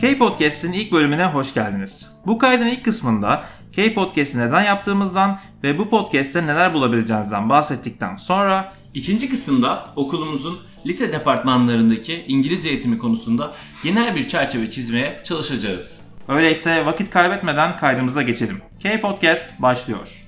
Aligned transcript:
K-Podcast'in 0.00 0.72
ilk 0.72 0.92
bölümüne 0.92 1.24
hoş 1.24 1.54
geldiniz. 1.54 2.10
Bu 2.26 2.38
kaydın 2.38 2.66
ilk 2.66 2.84
kısmında 2.84 3.44
K-Podcast'i 3.72 4.38
neden 4.38 4.62
yaptığımızdan 4.62 5.40
ve 5.62 5.78
bu 5.78 5.90
podcast'te 5.90 6.46
neler 6.46 6.74
bulabileceğinizden 6.74 7.48
bahsettikten 7.48 8.16
sonra 8.16 8.72
İkinci 8.94 9.30
kısımda 9.30 9.92
okulumuzun 9.96 10.58
lise 10.86 11.12
departmanlarındaki 11.12 12.24
İngilizce 12.28 12.68
eğitimi 12.68 12.98
konusunda 12.98 13.52
genel 13.84 14.16
bir 14.16 14.28
çerçeve 14.28 14.70
çizmeye 14.70 15.20
çalışacağız. 15.24 16.00
öyleyse 16.28 16.86
vakit 16.86 17.10
kaybetmeden 17.10 17.76
kaydımıza 17.76 18.22
geçelim. 18.22 18.62
K-Podcast 18.82 19.62
başlıyor. 19.62 20.24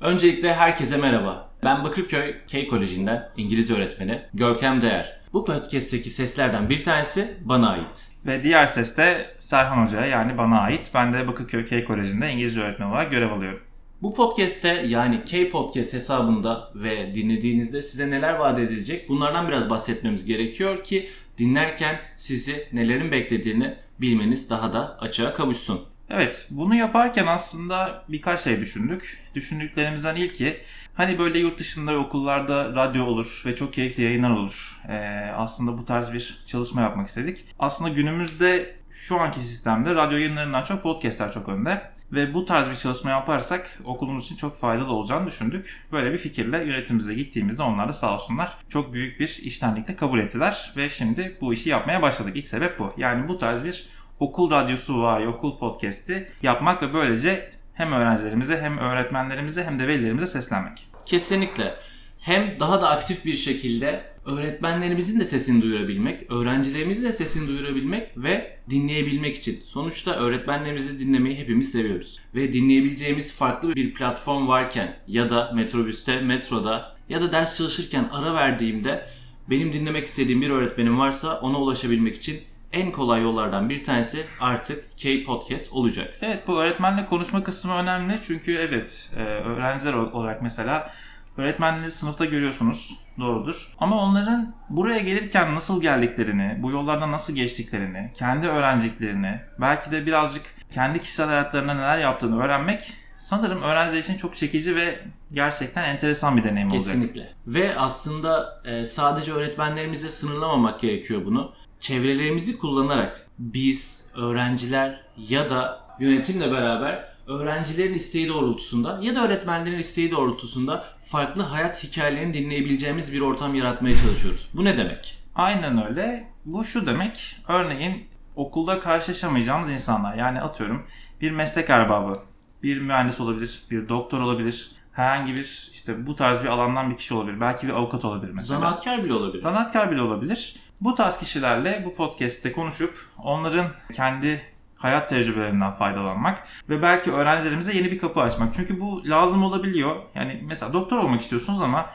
Öncelikle 0.00 0.54
herkese 0.54 0.96
merhaba. 0.96 1.50
Ben 1.64 1.84
Bakırköy 1.84 2.34
K 2.46 2.68
Koleji'nden 2.68 3.28
İngilizce 3.36 3.74
öğretmeni 3.74 4.22
Görkem 4.34 4.82
Değer. 4.82 5.20
Bu 5.32 5.44
podcast'teki 5.44 6.10
seslerden 6.10 6.68
bir 6.70 6.84
tanesi 6.84 7.36
bana 7.44 7.70
ait. 7.70 8.08
Ve 8.26 8.42
diğer 8.42 8.66
ses 8.66 8.96
de 8.96 9.34
Serhan 9.38 9.86
Hoca'ya 9.86 10.06
yani 10.06 10.38
bana 10.38 10.60
ait. 10.60 10.90
Ben 10.94 11.12
de 11.12 11.28
Bakırköy 11.28 11.64
K 11.64 11.84
Koleji'nde 11.84 12.30
İngilizce 12.30 12.60
öğretmen 12.60 12.86
olarak 12.86 13.10
görev 13.10 13.30
alıyorum. 13.30 13.60
Bu 14.02 14.14
podcast'te 14.14 14.68
yani 14.68 15.24
K 15.24 15.48
Podcast 15.48 15.92
hesabında 15.92 16.70
ve 16.74 17.14
dinlediğinizde 17.14 17.82
size 17.82 18.10
neler 18.10 18.34
vaat 18.34 18.58
edilecek 18.58 19.08
bunlardan 19.08 19.48
biraz 19.48 19.70
bahsetmemiz 19.70 20.24
gerekiyor 20.24 20.84
ki 20.84 21.10
dinlerken 21.38 22.00
sizi 22.16 22.68
nelerin 22.72 23.12
beklediğini 23.12 23.74
bilmeniz 24.00 24.50
daha 24.50 24.72
da 24.72 24.98
açığa 25.00 25.34
kavuşsun. 25.34 25.80
Evet, 26.10 26.48
bunu 26.50 26.74
yaparken 26.74 27.26
aslında 27.26 28.04
birkaç 28.08 28.40
şey 28.40 28.60
düşündük. 28.60 29.18
Düşündüklerimizden 29.34 30.16
ilki 30.16 30.56
hani 30.96 31.18
böyle 31.18 31.38
yurt 31.38 31.58
dışında 31.58 31.98
okullarda 31.98 32.74
radyo 32.74 33.04
olur 33.04 33.42
ve 33.46 33.56
çok 33.56 33.72
keyifli 33.72 34.02
yayınlar 34.02 34.30
olur. 34.30 34.80
Ee, 34.88 35.30
aslında 35.36 35.78
bu 35.78 35.84
tarz 35.84 36.12
bir 36.12 36.38
çalışma 36.46 36.80
yapmak 36.80 37.08
istedik. 37.08 37.44
Aslında 37.58 37.90
günümüzde 37.90 38.76
şu 38.90 39.20
anki 39.20 39.40
sistemde 39.40 39.94
radyo 39.94 40.18
yayınlarından 40.18 40.64
çok 40.64 40.82
podcastler 40.82 41.32
çok 41.32 41.48
önde. 41.48 41.96
Ve 42.12 42.34
bu 42.34 42.44
tarz 42.44 42.70
bir 42.70 42.74
çalışma 42.74 43.10
yaparsak 43.10 43.78
okulumuz 43.84 44.24
için 44.24 44.36
çok 44.36 44.56
faydalı 44.56 44.92
olacağını 44.92 45.26
düşündük. 45.26 45.86
Böyle 45.92 46.12
bir 46.12 46.18
fikirle 46.18 46.64
yönetimimize 46.64 47.14
gittiğimizde 47.14 47.62
onlar 47.62 47.88
da 47.88 47.92
sağ 47.92 48.14
olsunlar 48.14 48.58
çok 48.68 48.92
büyük 48.92 49.20
bir 49.20 49.40
iştenlikle 49.42 49.96
kabul 49.96 50.18
ettiler. 50.18 50.72
Ve 50.76 50.90
şimdi 50.90 51.38
bu 51.40 51.54
işi 51.54 51.68
yapmaya 51.68 52.02
başladık. 52.02 52.36
İlk 52.36 52.48
sebep 52.48 52.78
bu. 52.78 52.92
Yani 52.96 53.28
bu 53.28 53.38
tarz 53.38 53.64
bir 53.64 53.88
okul 54.20 54.50
radyosu 54.50 55.02
var, 55.02 55.26
okul 55.26 55.58
podcast'i 55.58 56.28
yapmak 56.42 56.82
ve 56.82 56.94
böylece 56.94 57.50
hem 57.76 57.92
öğrencilerimize 57.92 58.60
hem 58.60 58.78
öğretmenlerimize 58.78 59.64
hem 59.64 59.78
de 59.78 59.88
velilerimize 59.88 60.26
seslenmek. 60.26 60.88
Kesinlikle. 61.06 61.74
Hem 62.20 62.60
daha 62.60 62.82
da 62.82 62.88
aktif 62.88 63.24
bir 63.24 63.36
şekilde 63.36 64.04
öğretmenlerimizin 64.26 65.20
de 65.20 65.24
sesini 65.24 65.62
duyurabilmek, 65.62 66.32
öğrencilerimizin 66.32 67.04
de 67.04 67.12
sesini 67.12 67.48
duyurabilmek 67.48 68.10
ve 68.16 68.58
dinleyebilmek 68.70 69.36
için. 69.36 69.60
Sonuçta 69.64 70.14
öğretmenlerimizi 70.14 71.00
dinlemeyi 71.00 71.38
hepimiz 71.38 71.72
seviyoruz. 71.72 72.20
Ve 72.34 72.52
dinleyebileceğimiz 72.52 73.34
farklı 73.34 73.74
bir 73.74 73.94
platform 73.94 74.48
varken 74.48 74.96
ya 75.06 75.30
da 75.30 75.52
metrobüste, 75.54 76.20
metroda 76.20 76.96
ya 77.08 77.20
da 77.20 77.32
ders 77.32 77.56
çalışırken 77.56 78.08
ara 78.12 78.34
verdiğimde 78.34 79.06
benim 79.50 79.72
dinlemek 79.72 80.06
istediğim 80.06 80.42
bir 80.42 80.50
öğretmenim 80.50 80.98
varsa 80.98 81.40
ona 81.40 81.58
ulaşabilmek 81.58 82.16
için 82.16 82.40
en 82.76 82.92
kolay 82.92 83.22
yollardan 83.22 83.68
bir 83.68 83.84
tanesi 83.84 84.26
artık 84.40 84.98
K-Podcast 84.98 85.72
olacak. 85.72 86.14
Evet 86.22 86.48
bu 86.48 86.60
öğretmenle 86.60 87.06
konuşma 87.06 87.44
kısmı 87.44 87.74
önemli 87.74 88.20
çünkü 88.26 88.54
evet 88.54 89.10
e, 89.16 89.20
öğrenciler 89.22 89.92
olarak 89.92 90.42
mesela 90.42 90.92
öğretmenleri 91.36 91.90
sınıfta 91.90 92.24
görüyorsunuz 92.24 92.98
doğrudur. 93.18 93.72
Ama 93.78 94.02
onların 94.02 94.54
buraya 94.70 94.98
gelirken 94.98 95.54
nasıl 95.54 95.82
geldiklerini, 95.82 96.58
bu 96.58 96.70
yollardan 96.70 97.12
nasıl 97.12 97.34
geçtiklerini, 97.34 98.10
kendi 98.14 98.46
öğrenciklerini, 98.46 99.40
belki 99.60 99.90
de 99.90 100.06
birazcık 100.06 100.42
kendi 100.70 101.00
kişisel 101.00 101.26
hayatlarında 101.26 101.74
neler 101.74 101.98
yaptığını 101.98 102.42
öğrenmek 102.42 102.92
sanırım 103.16 103.62
öğrenciler 103.62 103.98
için 103.98 104.16
çok 104.16 104.36
çekici 104.36 104.76
ve 104.76 104.98
gerçekten 105.32 105.82
enteresan 105.84 106.36
bir 106.36 106.44
deneyim 106.44 106.72
olacak. 106.72 106.86
Kesinlikle. 106.86 107.32
Ve 107.46 107.78
aslında 107.78 108.62
e, 108.64 108.84
sadece 108.84 109.32
öğretmenlerimize 109.32 110.08
sınırlamamak 110.08 110.80
gerekiyor 110.80 111.24
bunu. 111.24 111.52
Çevrelerimizi 111.80 112.58
kullanarak 112.58 113.26
biz, 113.38 114.06
öğrenciler 114.14 115.00
ya 115.16 115.50
da 115.50 115.86
yönetimle 116.00 116.52
beraber 116.52 117.16
öğrencilerin 117.26 117.94
isteği 117.94 118.28
doğrultusunda 118.28 118.98
ya 119.02 119.14
da 119.14 119.26
öğretmenlerin 119.26 119.78
isteği 119.78 120.10
doğrultusunda 120.10 120.84
farklı 121.04 121.42
hayat 121.42 121.84
hikayelerini 121.84 122.34
dinleyebileceğimiz 122.34 123.12
bir 123.12 123.20
ortam 123.20 123.54
yaratmaya 123.54 123.96
çalışıyoruz. 123.96 124.48
Bu 124.54 124.64
ne 124.64 124.78
demek? 124.78 125.18
Aynen 125.34 125.86
öyle. 125.86 126.28
Bu 126.44 126.64
şu 126.64 126.86
demek. 126.86 127.36
Örneğin 127.48 128.04
okulda 128.36 128.80
karşılaşamayacağımız 128.80 129.70
insanlar. 129.70 130.14
Yani 130.14 130.40
atıyorum 130.40 130.86
bir 131.20 131.30
meslek 131.30 131.70
erbabı, 131.70 132.20
bir 132.62 132.80
mühendis 132.80 133.20
olabilir, 133.20 133.62
bir 133.70 133.88
doktor 133.88 134.20
olabilir. 134.20 134.70
Herhangi 134.96 135.36
bir 135.36 135.70
işte 135.72 136.06
bu 136.06 136.16
tarz 136.16 136.42
bir 136.42 136.48
alandan 136.48 136.90
bir 136.90 136.96
kişi 136.96 137.14
olabilir. 137.14 137.40
Belki 137.40 137.68
bir 137.68 137.72
avukat 137.72 138.04
olabilir 138.04 138.32
mesela. 138.32 138.60
Zanaatkar 138.60 139.04
bile 139.04 139.12
olabilir. 139.12 139.42
Zanaatkar 139.42 139.90
bile 139.90 140.02
olabilir. 140.02 140.56
Bu 140.80 140.94
tarz 140.94 141.18
kişilerle 141.18 141.82
bu 141.84 141.94
podcast'te 141.94 142.52
konuşup 142.52 142.94
onların 143.18 143.66
kendi 143.92 144.42
hayat 144.76 145.08
tecrübelerinden 145.08 145.72
faydalanmak 145.72 146.48
ve 146.68 146.82
belki 146.82 147.12
öğrencilerimize 147.12 147.76
yeni 147.76 147.90
bir 147.92 147.98
kapı 147.98 148.20
açmak. 148.20 148.54
Çünkü 148.54 148.80
bu 148.80 149.08
lazım 149.08 149.42
olabiliyor. 149.42 149.96
Yani 150.14 150.42
mesela 150.44 150.72
doktor 150.72 150.98
olmak 150.98 151.20
istiyorsunuz 151.20 151.62
ama 151.62 151.90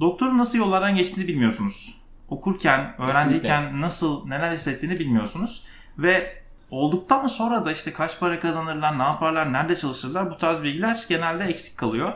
doktorun 0.00 0.38
nasıl 0.38 0.58
yollardan 0.58 0.96
geçtiğini 0.96 1.28
bilmiyorsunuz. 1.28 1.94
Okurken, 2.28 2.94
öğrenciyken 2.98 3.80
nasıl 3.80 4.28
neler 4.28 4.52
hissettiğini 4.52 4.98
bilmiyorsunuz 4.98 5.64
ve 5.98 6.42
olduktan 6.70 7.26
sonra 7.26 7.64
da 7.64 7.72
işte 7.72 7.92
kaç 7.92 8.20
para 8.20 8.40
kazanırlar, 8.40 8.98
ne 8.98 9.02
yaparlar, 9.02 9.52
nerede 9.52 9.76
çalışırlar 9.76 10.30
bu 10.30 10.36
tarz 10.36 10.62
bilgiler 10.62 11.04
genelde 11.08 11.44
eksik 11.44 11.78
kalıyor. 11.78 12.12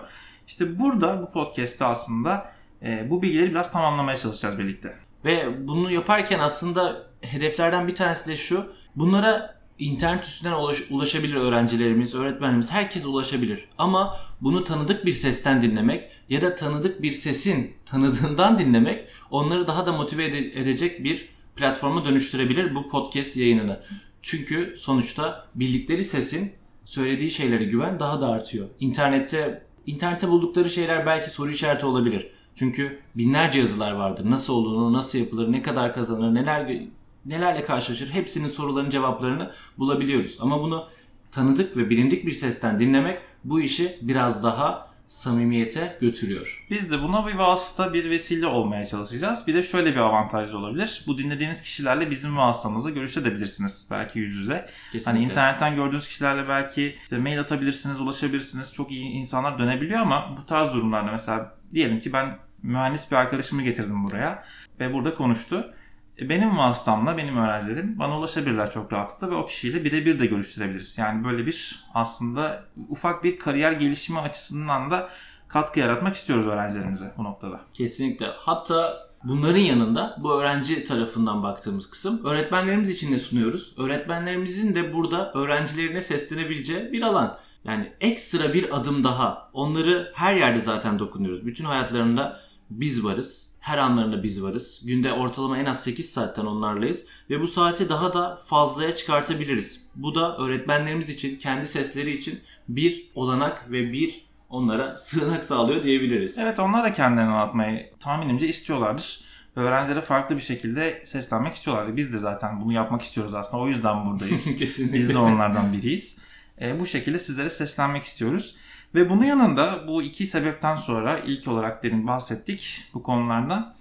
İşte 0.46 0.78
burada 0.78 1.22
bu 1.22 1.32
podcast'te 1.32 1.84
aslında 1.84 2.52
e, 2.82 3.10
bu 3.10 3.22
bilgileri 3.22 3.50
biraz 3.50 3.72
tamamlamaya 3.72 4.16
çalışacağız 4.16 4.58
birlikte. 4.58 4.96
Ve 5.24 5.66
bunu 5.68 5.90
yaparken 5.90 6.38
aslında 6.38 7.06
hedeflerden 7.20 7.88
bir 7.88 7.94
tanesi 7.94 8.30
de 8.30 8.36
şu. 8.36 8.72
Bunlara 8.96 9.54
internet 9.78 10.24
üstünden 10.24 10.52
ulaş, 10.52 10.78
ulaşabilir 10.90 11.34
öğrencilerimiz, 11.34 12.14
öğretmenlerimiz, 12.14 12.72
herkes 12.72 13.04
ulaşabilir. 13.04 13.68
Ama 13.78 14.16
bunu 14.40 14.64
tanıdık 14.64 15.06
bir 15.06 15.12
sesten 15.12 15.62
dinlemek 15.62 16.08
ya 16.28 16.42
da 16.42 16.56
tanıdık 16.56 17.02
bir 17.02 17.12
sesin 17.12 17.72
tanıdığından 17.86 18.58
dinlemek 18.58 19.08
onları 19.30 19.66
daha 19.66 19.86
da 19.86 19.92
motive 19.92 20.24
ede- 20.24 20.60
edecek 20.60 21.04
bir 21.04 21.28
platforma 21.56 22.04
dönüştürebilir 22.04 22.74
bu 22.74 22.88
podcast 22.88 23.36
yayınını. 23.36 23.80
Çünkü 24.22 24.76
sonuçta 24.78 25.46
bildikleri 25.54 26.04
sesin 26.04 26.52
söylediği 26.84 27.30
şeylere 27.30 27.64
güven 27.64 28.00
daha 28.00 28.20
da 28.20 28.28
artıyor. 28.28 28.68
İnternette 28.80 29.63
internette 29.86 30.28
buldukları 30.28 30.70
şeyler 30.70 31.06
belki 31.06 31.30
soru 31.30 31.50
işareti 31.50 31.86
olabilir. 31.86 32.30
Çünkü 32.56 32.98
binlerce 33.14 33.58
yazılar 33.58 33.92
vardır. 33.92 34.30
Nasıl 34.30 34.52
olduğunu, 34.52 34.92
nasıl 34.92 35.18
yapılır, 35.18 35.52
ne 35.52 35.62
kadar 35.62 35.94
kazanır, 35.94 36.34
neler 36.34 36.82
nelerle 37.26 37.64
karşılaşır 37.64 38.10
hepsinin 38.10 38.48
sorularının 38.48 38.90
cevaplarını 38.90 39.50
bulabiliyoruz. 39.78 40.38
Ama 40.40 40.62
bunu 40.62 40.86
tanıdık 41.32 41.76
ve 41.76 41.90
bilindik 41.90 42.26
bir 42.26 42.32
sesten 42.32 42.80
dinlemek 42.80 43.18
bu 43.44 43.60
işi 43.60 43.98
biraz 44.02 44.44
daha 44.44 44.93
samimiyete 45.08 45.98
götürüyor. 46.00 46.64
Biz 46.70 46.90
de 46.90 47.02
buna 47.02 47.26
bir 47.26 47.34
vasıta, 47.34 47.92
bir 47.92 48.10
vesile 48.10 48.46
olmaya 48.46 48.86
çalışacağız. 48.86 49.46
Bir 49.46 49.54
de 49.54 49.62
şöyle 49.62 49.92
bir 49.92 50.00
avantaj 50.00 50.52
da 50.52 50.56
olabilir. 50.56 51.04
Bu 51.06 51.18
dinlediğiniz 51.18 51.62
kişilerle 51.62 52.10
bizim 52.10 52.36
vasıtamızla 52.36 52.90
görüşebilirsiniz. 52.90 53.88
Belki 53.90 54.18
yüz 54.18 54.36
yüze. 54.36 54.70
Kesinlikle. 54.92 55.10
Hani 55.10 55.24
internetten 55.24 55.76
gördüğünüz 55.76 56.08
kişilerle 56.08 56.48
belki 56.48 56.96
işte 57.02 57.18
mail 57.18 57.40
atabilirsiniz, 57.40 58.00
ulaşabilirsiniz. 58.00 58.74
Çok 58.74 58.90
iyi 58.90 59.04
insanlar 59.04 59.58
dönebiliyor 59.58 60.00
ama 60.00 60.36
bu 60.36 60.46
tarz 60.46 60.72
durumlarda 60.74 61.12
mesela 61.12 61.54
diyelim 61.74 62.00
ki 62.00 62.12
ben 62.12 62.38
mühendis 62.62 63.10
bir 63.10 63.16
arkadaşımı 63.16 63.62
getirdim 63.62 64.04
buraya 64.04 64.44
ve 64.80 64.92
burada 64.92 65.14
konuştu. 65.14 65.74
E, 66.20 66.28
Benim 66.28 66.58
vasıtamla 66.58 67.16
benim 67.16 67.36
öğrencilerim 67.36 67.98
bana 67.98 68.18
ulaşabilirler 68.18 68.70
çok 68.70 68.92
rahatlıkla 68.92 69.30
ve 69.30 69.34
o 69.34 69.46
kişiyle 69.46 69.84
birebir 69.84 70.20
de 70.20 70.26
görüştürebiliriz. 70.26 70.98
Yani 70.98 71.24
böyle 71.24 71.46
bir 71.46 71.84
aslında 71.94 72.64
ufak 72.88 73.24
bir 73.24 73.38
kariyer 73.38 73.72
gelişimi 73.72 74.18
açısından 74.18 74.90
da 74.90 75.10
katkı 75.48 75.80
yaratmak 75.80 76.16
istiyoruz 76.16 76.46
öğrencilerimize 76.46 77.12
bu 77.18 77.24
noktada. 77.24 77.60
Kesinlikle. 77.74 78.26
Hatta 78.36 79.08
bunların 79.24 79.60
yanında 79.60 80.16
bu 80.20 80.40
öğrenci 80.40 80.84
tarafından 80.84 81.42
baktığımız 81.42 81.90
kısım 81.90 82.24
öğretmenlerimiz 82.24 82.88
için 82.88 83.12
de 83.12 83.18
sunuyoruz. 83.18 83.74
Öğretmenlerimizin 83.78 84.74
de 84.74 84.94
burada 84.94 85.32
öğrencilerine 85.32 86.02
seslenebileceği 86.02 86.92
bir 86.92 87.02
alan. 87.02 87.38
Yani 87.64 87.92
ekstra 88.00 88.52
bir 88.52 88.76
adım 88.76 89.04
daha. 89.04 89.50
Onları 89.52 90.12
her 90.14 90.34
yerde 90.34 90.60
zaten 90.60 90.98
dokunuyoruz. 90.98 91.46
Bütün 91.46 91.64
hayatlarında 91.64 92.40
biz 92.70 93.04
varız. 93.04 93.53
Her 93.64 93.78
anlarında 93.78 94.22
biz 94.22 94.42
varız. 94.42 94.82
Günde 94.86 95.12
ortalama 95.12 95.58
en 95.58 95.64
az 95.64 95.82
8 95.82 96.10
saatten 96.10 96.44
onlarlayız. 96.44 97.04
Ve 97.30 97.40
bu 97.40 97.48
saati 97.48 97.88
daha 97.88 98.14
da 98.14 98.36
fazlaya 98.46 98.94
çıkartabiliriz. 98.94 99.86
Bu 99.94 100.14
da 100.14 100.36
öğretmenlerimiz 100.36 101.08
için, 101.08 101.38
kendi 101.38 101.66
sesleri 101.66 102.16
için 102.16 102.40
bir 102.68 103.10
olanak 103.14 103.70
ve 103.70 103.92
bir 103.92 104.26
onlara 104.48 104.98
sığınak 104.98 105.44
sağlıyor 105.44 105.82
diyebiliriz. 105.82 106.38
Evet 106.38 106.58
onlar 106.58 106.84
da 106.84 106.92
kendilerini 106.92 107.30
anlatmayı 107.30 107.90
tahminimce 108.00 108.48
istiyorlardır. 108.48 109.20
öğrencilere 109.56 110.00
farklı 110.00 110.36
bir 110.36 110.42
şekilde 110.42 111.02
seslenmek 111.06 111.54
istiyorlardı. 111.54 111.96
Biz 111.96 112.12
de 112.12 112.18
zaten 112.18 112.60
bunu 112.60 112.72
yapmak 112.72 113.02
istiyoruz 113.02 113.34
aslında. 113.34 113.62
O 113.62 113.68
yüzden 113.68 114.06
buradayız. 114.06 114.56
Kesinlikle. 114.58 114.98
Biz 114.98 115.08
de 115.08 115.18
onlardan 115.18 115.72
biriyiz. 115.72 116.18
E, 116.60 116.80
bu 116.80 116.86
şekilde 116.86 117.18
sizlere 117.18 117.50
seslenmek 117.50 118.04
istiyoruz. 118.04 118.56
Ve 118.94 119.10
bunun 119.10 119.24
yanında 119.24 119.88
bu 119.88 120.02
iki 120.02 120.26
sebepten 120.26 120.76
sonra 120.76 121.18
ilk 121.18 121.48
olarak 121.48 121.82
demin 121.82 122.06
bahsettik 122.06 122.84
bu 122.94 123.02
konulardan. 123.02 123.74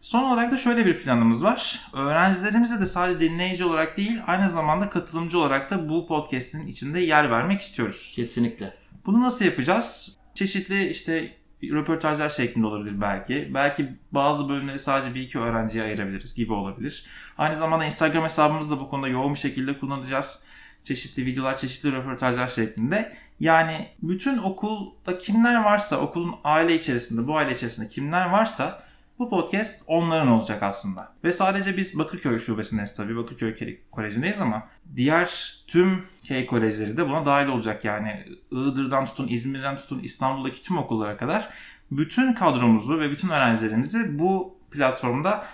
Son 0.00 0.22
olarak 0.22 0.52
da 0.52 0.56
şöyle 0.56 0.86
bir 0.86 0.98
planımız 0.98 1.44
var. 1.44 1.80
Öğrencilerimize 1.92 2.80
de 2.80 2.86
sadece 2.86 3.20
dinleyici 3.20 3.64
olarak 3.64 3.96
değil 3.96 4.18
aynı 4.26 4.48
zamanda 4.48 4.90
katılımcı 4.90 5.38
olarak 5.38 5.70
da 5.70 5.88
bu 5.88 6.06
podcast'in 6.06 6.66
içinde 6.66 7.00
yer 7.00 7.30
vermek 7.30 7.60
istiyoruz. 7.60 8.12
Kesinlikle. 8.16 8.74
Bunu 9.06 9.20
nasıl 9.20 9.44
yapacağız? 9.44 10.18
Çeşitli 10.34 10.88
işte 10.90 11.32
röportajlar 11.62 12.30
şeklinde 12.30 12.66
olabilir 12.66 13.00
belki. 13.00 13.50
Belki 13.54 13.88
bazı 14.12 14.48
bölümleri 14.48 14.78
sadece 14.78 15.14
bir 15.14 15.20
iki 15.20 15.38
öğrenciye 15.38 15.84
ayırabiliriz 15.84 16.34
gibi 16.34 16.52
olabilir. 16.52 17.06
Aynı 17.38 17.56
zamanda 17.56 17.84
Instagram 17.84 18.24
hesabımızı 18.24 18.70
da 18.70 18.80
bu 18.80 18.88
konuda 18.88 19.08
yoğun 19.08 19.34
bir 19.34 19.38
şekilde 19.38 19.78
kullanacağız. 19.78 20.42
Çeşitli 20.84 21.26
videolar, 21.26 21.58
çeşitli 21.58 21.92
röportajlar 21.92 22.48
şeklinde. 22.48 23.16
Yani 23.40 23.88
bütün 24.02 24.38
okulda 24.38 25.18
kimler 25.18 25.64
varsa, 25.64 25.96
okulun 25.96 26.34
aile 26.44 26.74
içerisinde, 26.74 27.26
bu 27.26 27.36
aile 27.36 27.52
içerisinde 27.52 27.88
kimler 27.88 28.30
varsa 28.30 28.86
bu 29.18 29.30
podcast 29.30 29.84
onların 29.86 30.28
olacak 30.28 30.62
aslında. 30.62 31.12
Ve 31.24 31.32
sadece 31.32 31.76
biz 31.76 31.98
Bakırköy 31.98 32.38
şubesindeyiz 32.38 32.94
tabii. 32.94 33.16
Bakırköy 33.16 33.78
Koleji'ndeyiz 33.90 34.40
ama 34.40 34.68
diğer 34.96 35.56
tüm 35.66 36.04
K 36.24 36.46
kolejleri 36.46 36.96
de 36.96 37.08
buna 37.08 37.26
dahil 37.26 37.48
olacak 37.48 37.84
yani. 37.84 38.24
Iğdır'dan 38.50 39.06
tutun, 39.06 39.28
İzmir'den 39.28 39.76
tutun, 39.76 39.98
İstanbul'daki 39.98 40.62
tüm 40.62 40.78
okullara 40.78 41.16
kadar 41.16 41.48
bütün 41.90 42.32
kadromuzu 42.32 43.00
ve 43.00 43.10
bütün 43.10 43.28
öğrencilerimizi 43.28 44.18
bu 44.18 44.58
platformda 44.70 45.46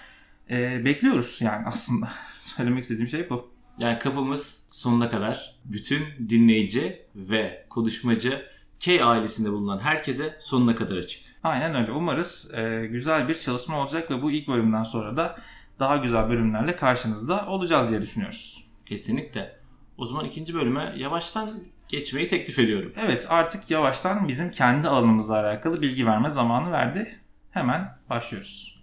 e, 0.51 0.85
bekliyoruz 0.85 1.39
yani 1.41 1.67
aslında. 1.67 2.09
Söylemek 2.39 2.83
istediğim 2.83 3.09
şey 3.09 3.31
bu. 3.31 3.53
Yani 3.79 3.99
kapımız 3.99 4.62
sonuna 4.73 5.11
kadar 5.11 5.55
bütün 5.65 6.05
dinleyici 6.29 7.03
ve 7.17 7.67
konuşmacı 7.71 8.47
K 8.81 9.05
ailesinde 9.05 9.53
bulunan 9.53 9.79
herkese 9.79 10.37
sonuna 10.41 10.77
kadar 10.77 10.97
açık. 10.97 11.23
Aynen 11.43 11.75
öyle. 11.75 11.93
Umarız 11.93 12.55
e, 12.55 12.87
güzel 12.87 13.29
bir 13.29 13.35
çalışma 13.35 13.83
olacak 13.83 14.11
ve 14.11 14.23
bu 14.23 14.31
ilk 14.31 14.49
bölümden 14.49 14.83
sonra 14.83 15.17
da 15.17 15.39
daha 15.79 15.97
güzel 15.97 16.29
bölümlerle 16.29 16.77
karşınızda 16.77 17.47
olacağız 17.47 17.91
diye 17.91 18.03
düşünüyoruz. 18.03 18.65
Kesinlikle. 18.87 19.57
O 19.99 20.07
zaman 20.07 20.25
ikinci 20.25 20.55
bölüme 20.55 20.95
yavaştan 20.97 21.61
geçmeyi 21.89 22.29
teklif 22.29 22.59
ediyorum. 22.59 22.93
Evet 23.05 23.27
artık 23.29 23.71
yavaştan 23.71 24.29
bizim 24.29 24.51
kendi 24.51 24.89
alanımızla 24.89 25.35
alakalı 25.41 25.83
bilgi 25.83 26.07
verme 26.07 26.31
zamanı 26.31 26.73
verdi. 26.73 27.19
Hemen 27.51 27.99
başlıyoruz. 28.11 28.83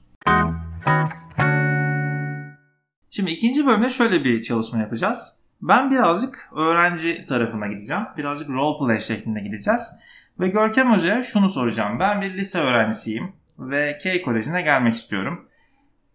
Şimdi 3.09 3.31
ikinci 3.31 3.65
bölümde 3.65 3.89
şöyle 3.89 4.23
bir 4.23 4.43
çalışma 4.43 4.79
yapacağız. 4.79 5.38
Ben 5.61 5.91
birazcık 5.91 6.49
öğrenci 6.55 7.25
tarafına 7.25 7.67
gideceğim. 7.67 8.03
Birazcık 8.17 8.49
role 8.49 8.85
play 8.85 9.01
şeklinde 9.01 9.39
gideceğiz. 9.39 9.99
Ve 10.39 10.47
Görkem 10.47 10.93
Hoca'ya 10.93 11.23
şunu 11.23 11.49
soracağım. 11.49 11.99
Ben 11.99 12.21
bir 12.21 12.33
lise 12.33 12.59
öğrencisiyim 12.59 13.31
ve 13.59 13.97
K 14.03 14.21
Koleji'ne 14.21 14.61
gelmek 14.61 14.93
istiyorum. 14.93 15.45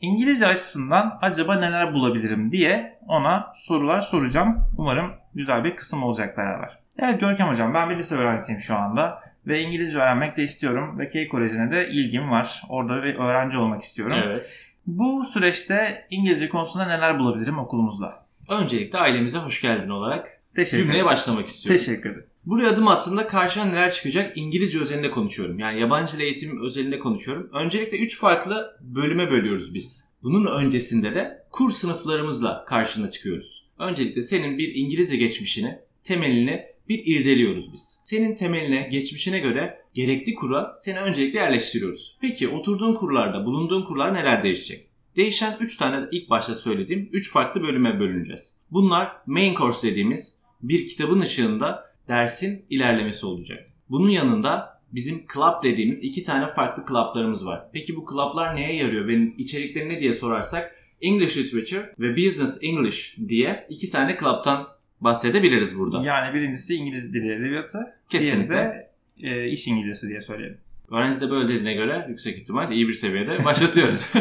İngilizce 0.01 0.47
açısından 0.47 1.19
acaba 1.23 1.55
neler 1.55 1.95
bulabilirim 1.95 2.53
diye 2.53 2.99
ona 3.09 3.53
sorular 3.57 4.01
soracağım. 4.01 4.65
Umarım 4.79 5.13
güzel 5.35 5.65
bir 5.65 5.77
kısım 5.77 6.03
olacak 6.03 6.39
beraber. 6.39 6.79
Evet 6.99 7.21
Görkem 7.21 7.49
Hocam 7.49 7.75
ben 7.75 7.91
bir 7.91 7.99
lise 7.99 8.15
öğrencisiyim 8.15 8.61
şu 8.61 8.77
anda 8.77 9.23
ve 9.47 9.61
İngilizce 9.61 9.99
öğrenmek 9.99 10.37
de 10.37 10.43
istiyorum 10.43 10.99
ve 10.99 11.09
K 11.09 11.29
Koleji'ne 11.29 11.73
de 11.73 11.89
ilgim 11.89 12.31
var. 12.31 12.63
Orada 12.69 13.03
bir 13.03 13.15
öğrenci 13.15 13.57
olmak 13.57 13.83
istiyorum. 13.83 14.17
Evet. 14.27 14.67
Bu 14.87 15.25
süreçte 15.25 16.07
İngilizce 16.11 16.49
konusunda 16.49 16.87
neler 16.87 17.19
bulabilirim 17.19 17.59
okulumuzda? 17.59 18.24
Öncelikle 18.49 18.99
ailemize 18.99 19.39
hoş 19.39 19.61
geldin 19.61 19.89
olarak 19.91 20.41
Teşekkür 20.57 20.77
cümleye 20.77 20.93
ederim. 20.95 21.07
başlamak 21.07 21.49
istiyorum. 21.49 21.79
Teşekkür 21.85 22.11
ederim. 22.11 22.27
Buraya 22.47 22.71
adım 22.71 22.89
attığımda 22.89 23.27
karşına 23.27 23.65
neler 23.65 23.93
çıkacak? 23.93 24.37
İngilizce 24.37 24.81
özelinde 24.81 25.11
konuşuyorum. 25.11 25.59
Yani 25.59 25.81
yabancı 25.81 26.17
dil 26.17 26.21
eğitim 26.21 26.65
özelinde 26.65 26.99
konuşuyorum. 26.99 27.51
Öncelikle 27.53 27.99
3 27.99 28.19
farklı 28.19 28.77
bölüme 28.81 29.31
bölüyoruz 29.31 29.75
biz. 29.75 30.05
Bunun 30.23 30.47
öncesinde 30.47 31.15
de 31.15 31.45
kur 31.51 31.71
sınıflarımızla 31.71 32.65
karşına 32.65 33.11
çıkıyoruz. 33.11 33.65
Öncelikle 33.79 34.23
senin 34.23 34.59
bir 34.59 34.75
İngilizce 34.75 35.17
geçmişini, 35.17 35.79
temelini 36.05 36.63
bir 36.89 37.03
irdeliyoruz 37.07 37.73
biz. 37.73 38.01
Senin 38.05 38.35
temeline, 38.37 38.89
geçmişine 38.93 39.39
göre 39.39 39.79
gerekli 39.95 40.35
kura 40.35 40.73
seni 40.83 41.01
öncelikle 41.01 41.39
yerleştiriyoruz. 41.39 42.19
Peki 42.21 42.49
oturduğun 42.49 42.95
kurlarda, 42.95 43.47
bulunduğun 43.47 43.83
kurlar 43.85 44.15
neler 44.15 44.43
değişecek? 44.43 44.89
Değişen 45.17 45.57
3 45.61 45.77
tane 45.77 46.07
ilk 46.13 46.31
başta 46.31 46.55
söylediğim 46.55 47.09
3 47.13 47.33
farklı 47.33 47.63
bölüme 47.63 48.01
bölüneceğiz. 48.01 48.57
Bunlar 48.71 49.13
main 49.27 49.55
course 49.55 49.89
dediğimiz 49.89 50.39
bir 50.63 50.87
kitabın 50.87 51.21
ışığında 51.21 51.91
dersin 52.09 52.65
ilerlemesi 52.71 53.27
olacak. 53.27 53.71
Bunun 53.91 54.09
yanında 54.09 54.81
bizim 54.93 55.23
club 55.35 55.65
dediğimiz 55.65 56.03
iki 56.03 56.25
tane 56.25 56.47
farklı 56.47 56.85
clublarımız 56.89 57.47
var. 57.47 57.69
Peki 57.73 57.97
bu 57.97 58.07
clublar 58.11 58.57
neye 58.57 58.77
yarıyor 58.77 59.09
ve 59.09 59.33
içerikleri 59.39 59.89
ne 59.89 60.01
diye 60.01 60.15
sorarsak 60.15 60.75
English 61.03 61.37
Literature 61.37 61.95
ve 61.99 62.17
Business 62.17 62.59
English 62.63 63.17
diye 63.29 63.67
iki 63.71 63.91
tane 63.91 64.17
club'tan 64.21 64.67
bahsedebiliriz 65.01 65.79
burada. 65.79 66.03
Yani 66.03 66.35
birincisi 66.35 66.75
İngiliz 66.75 67.15
dili 67.15 67.33
edebiyatı, 67.33 67.79
diğeri 68.11 68.25
Kesinlikle. 68.25 68.55
de 68.55 68.91
e, 69.23 69.49
iş 69.49 69.67
İngilizcesi 69.67 70.09
diye 70.09 70.21
söyleyelim. 70.21 70.59
Öğrenci 70.91 71.21
de 71.21 71.31
böyle 71.31 71.49
dediğine 71.49 71.75
göre 71.75 72.07
yüksek 72.09 72.39
ihtimal 72.39 72.73
iyi 72.73 72.89
bir 72.89 72.95
seviyede 72.95 73.45
başlatıyoruz. 73.45 74.07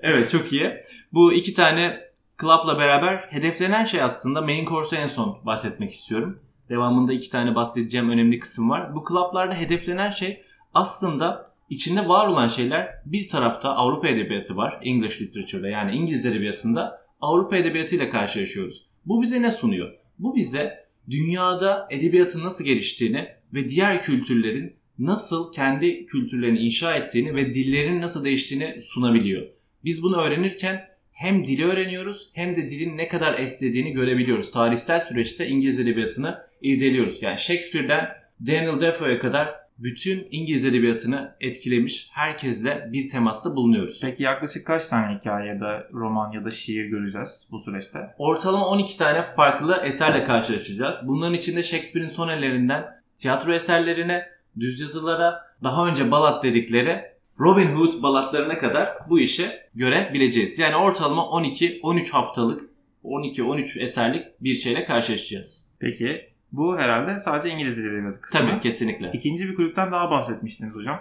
evet 0.00 0.30
çok 0.30 0.52
iyi. 0.52 0.80
Bu 1.12 1.32
iki 1.32 1.54
tane 1.54 2.00
club'la 2.40 2.78
beraber 2.78 3.16
hedeflenen 3.16 3.84
şey 3.84 4.02
aslında 4.02 4.40
main 4.40 4.66
course'u 4.66 4.98
en 4.98 5.06
son 5.06 5.38
bahsetmek 5.46 5.92
istiyorum. 5.92 6.38
Devamında 6.68 7.12
iki 7.12 7.30
tane 7.30 7.54
bahsedeceğim 7.54 8.10
önemli 8.10 8.38
kısım 8.38 8.70
var. 8.70 8.94
Bu 8.94 9.04
club'larda 9.08 9.54
hedeflenen 9.54 10.10
şey 10.10 10.42
aslında 10.74 11.52
içinde 11.70 12.08
var 12.08 12.28
olan 12.28 12.48
şeyler 12.48 12.88
bir 13.06 13.28
tarafta 13.28 13.68
Avrupa 13.68 14.08
Edebiyatı 14.08 14.56
var. 14.56 14.80
English 14.82 15.20
Literature'da 15.20 15.68
yani 15.68 15.96
İngiliz 15.96 16.26
Edebiyatı'nda 16.26 17.02
Avrupa 17.20 17.56
Edebiyatı 17.56 17.96
ile 17.96 18.10
karşılaşıyoruz. 18.10 18.86
Bu 19.06 19.22
bize 19.22 19.42
ne 19.42 19.50
sunuyor? 19.50 19.92
Bu 20.18 20.36
bize 20.36 20.88
dünyada 21.10 21.88
edebiyatın 21.90 22.44
nasıl 22.44 22.64
geliştiğini 22.64 23.28
ve 23.54 23.68
diğer 23.68 24.02
kültürlerin 24.02 24.76
nasıl 24.98 25.52
kendi 25.52 26.06
kültürlerini 26.06 26.58
inşa 26.58 26.96
ettiğini 26.96 27.34
ve 27.34 27.54
dillerin 27.54 28.00
nasıl 28.00 28.24
değiştiğini 28.24 28.82
sunabiliyor. 28.82 29.46
Biz 29.84 30.02
bunu 30.02 30.16
öğrenirken 30.16 30.88
hem 31.12 31.44
dili 31.44 31.66
öğreniyoruz 31.66 32.30
hem 32.34 32.56
de 32.56 32.70
dilin 32.70 32.96
ne 32.96 33.08
kadar 33.08 33.38
esnediğini 33.38 33.92
görebiliyoruz. 33.92 34.50
Tarihsel 34.50 35.00
süreçte 35.00 35.46
İngiliz 35.46 35.80
edebiyatını 35.80 36.38
irdeliyoruz. 36.62 37.22
Yani 37.22 37.38
Shakespeare'den 37.38 38.08
Daniel 38.46 38.80
Defoe'ya 38.80 39.18
kadar 39.18 39.54
bütün 39.78 40.28
İngiliz 40.30 40.64
edebiyatını 40.64 41.36
etkilemiş 41.40 42.08
herkesle 42.12 42.88
bir 42.92 43.08
temasta 43.08 43.56
bulunuyoruz. 43.56 43.98
Peki 44.02 44.22
yaklaşık 44.22 44.66
kaç 44.66 44.86
tane 44.86 45.16
hikaye 45.16 45.48
ya 45.48 45.60
da 45.60 45.88
roman 45.92 46.32
ya 46.32 46.44
da 46.44 46.50
şiir 46.50 46.84
göreceğiz 46.84 47.48
bu 47.52 47.60
süreçte? 47.60 47.98
Ortalama 48.18 48.66
12 48.66 48.98
tane 48.98 49.22
farklı 49.22 49.80
eserle 49.84 50.24
karşılaşacağız. 50.24 50.96
Bunların 51.02 51.34
içinde 51.34 51.62
Shakespeare'in 51.62 52.10
son 52.10 52.28
ellerinden 52.28 52.84
tiyatro 53.18 53.52
eserlerine, 53.52 54.26
düz 54.60 54.80
yazılara, 54.80 55.42
daha 55.64 55.86
önce 55.86 56.10
balat 56.10 56.44
dedikleri 56.44 57.17
Robin 57.40 57.66
Hood 57.66 58.02
balatlarına 58.02 58.58
kadar 58.58 58.88
bu 59.08 59.20
işi 59.20 59.50
görebileceğiz. 59.74 60.58
Yani 60.58 60.76
ortalama 60.76 61.22
12-13 61.22 62.10
haftalık, 62.10 62.70
12-13 63.04 63.80
eserlik 63.80 64.24
bir 64.40 64.54
şeyle 64.54 64.84
karşılaşacağız. 64.84 65.66
Peki 65.78 66.28
bu 66.52 66.78
herhalde 66.78 67.18
sadece 67.18 67.54
İngiliz 67.54 67.76
dili 67.76 67.88
edebiyatı 67.88 68.20
kısmı. 68.20 68.40
Tabii 68.40 68.60
kesinlikle. 68.60 69.10
İkinci 69.14 69.48
bir 69.48 69.54
kulüpten 69.54 69.92
daha 69.92 70.10
bahsetmiştiniz 70.10 70.74
hocam. 70.74 71.00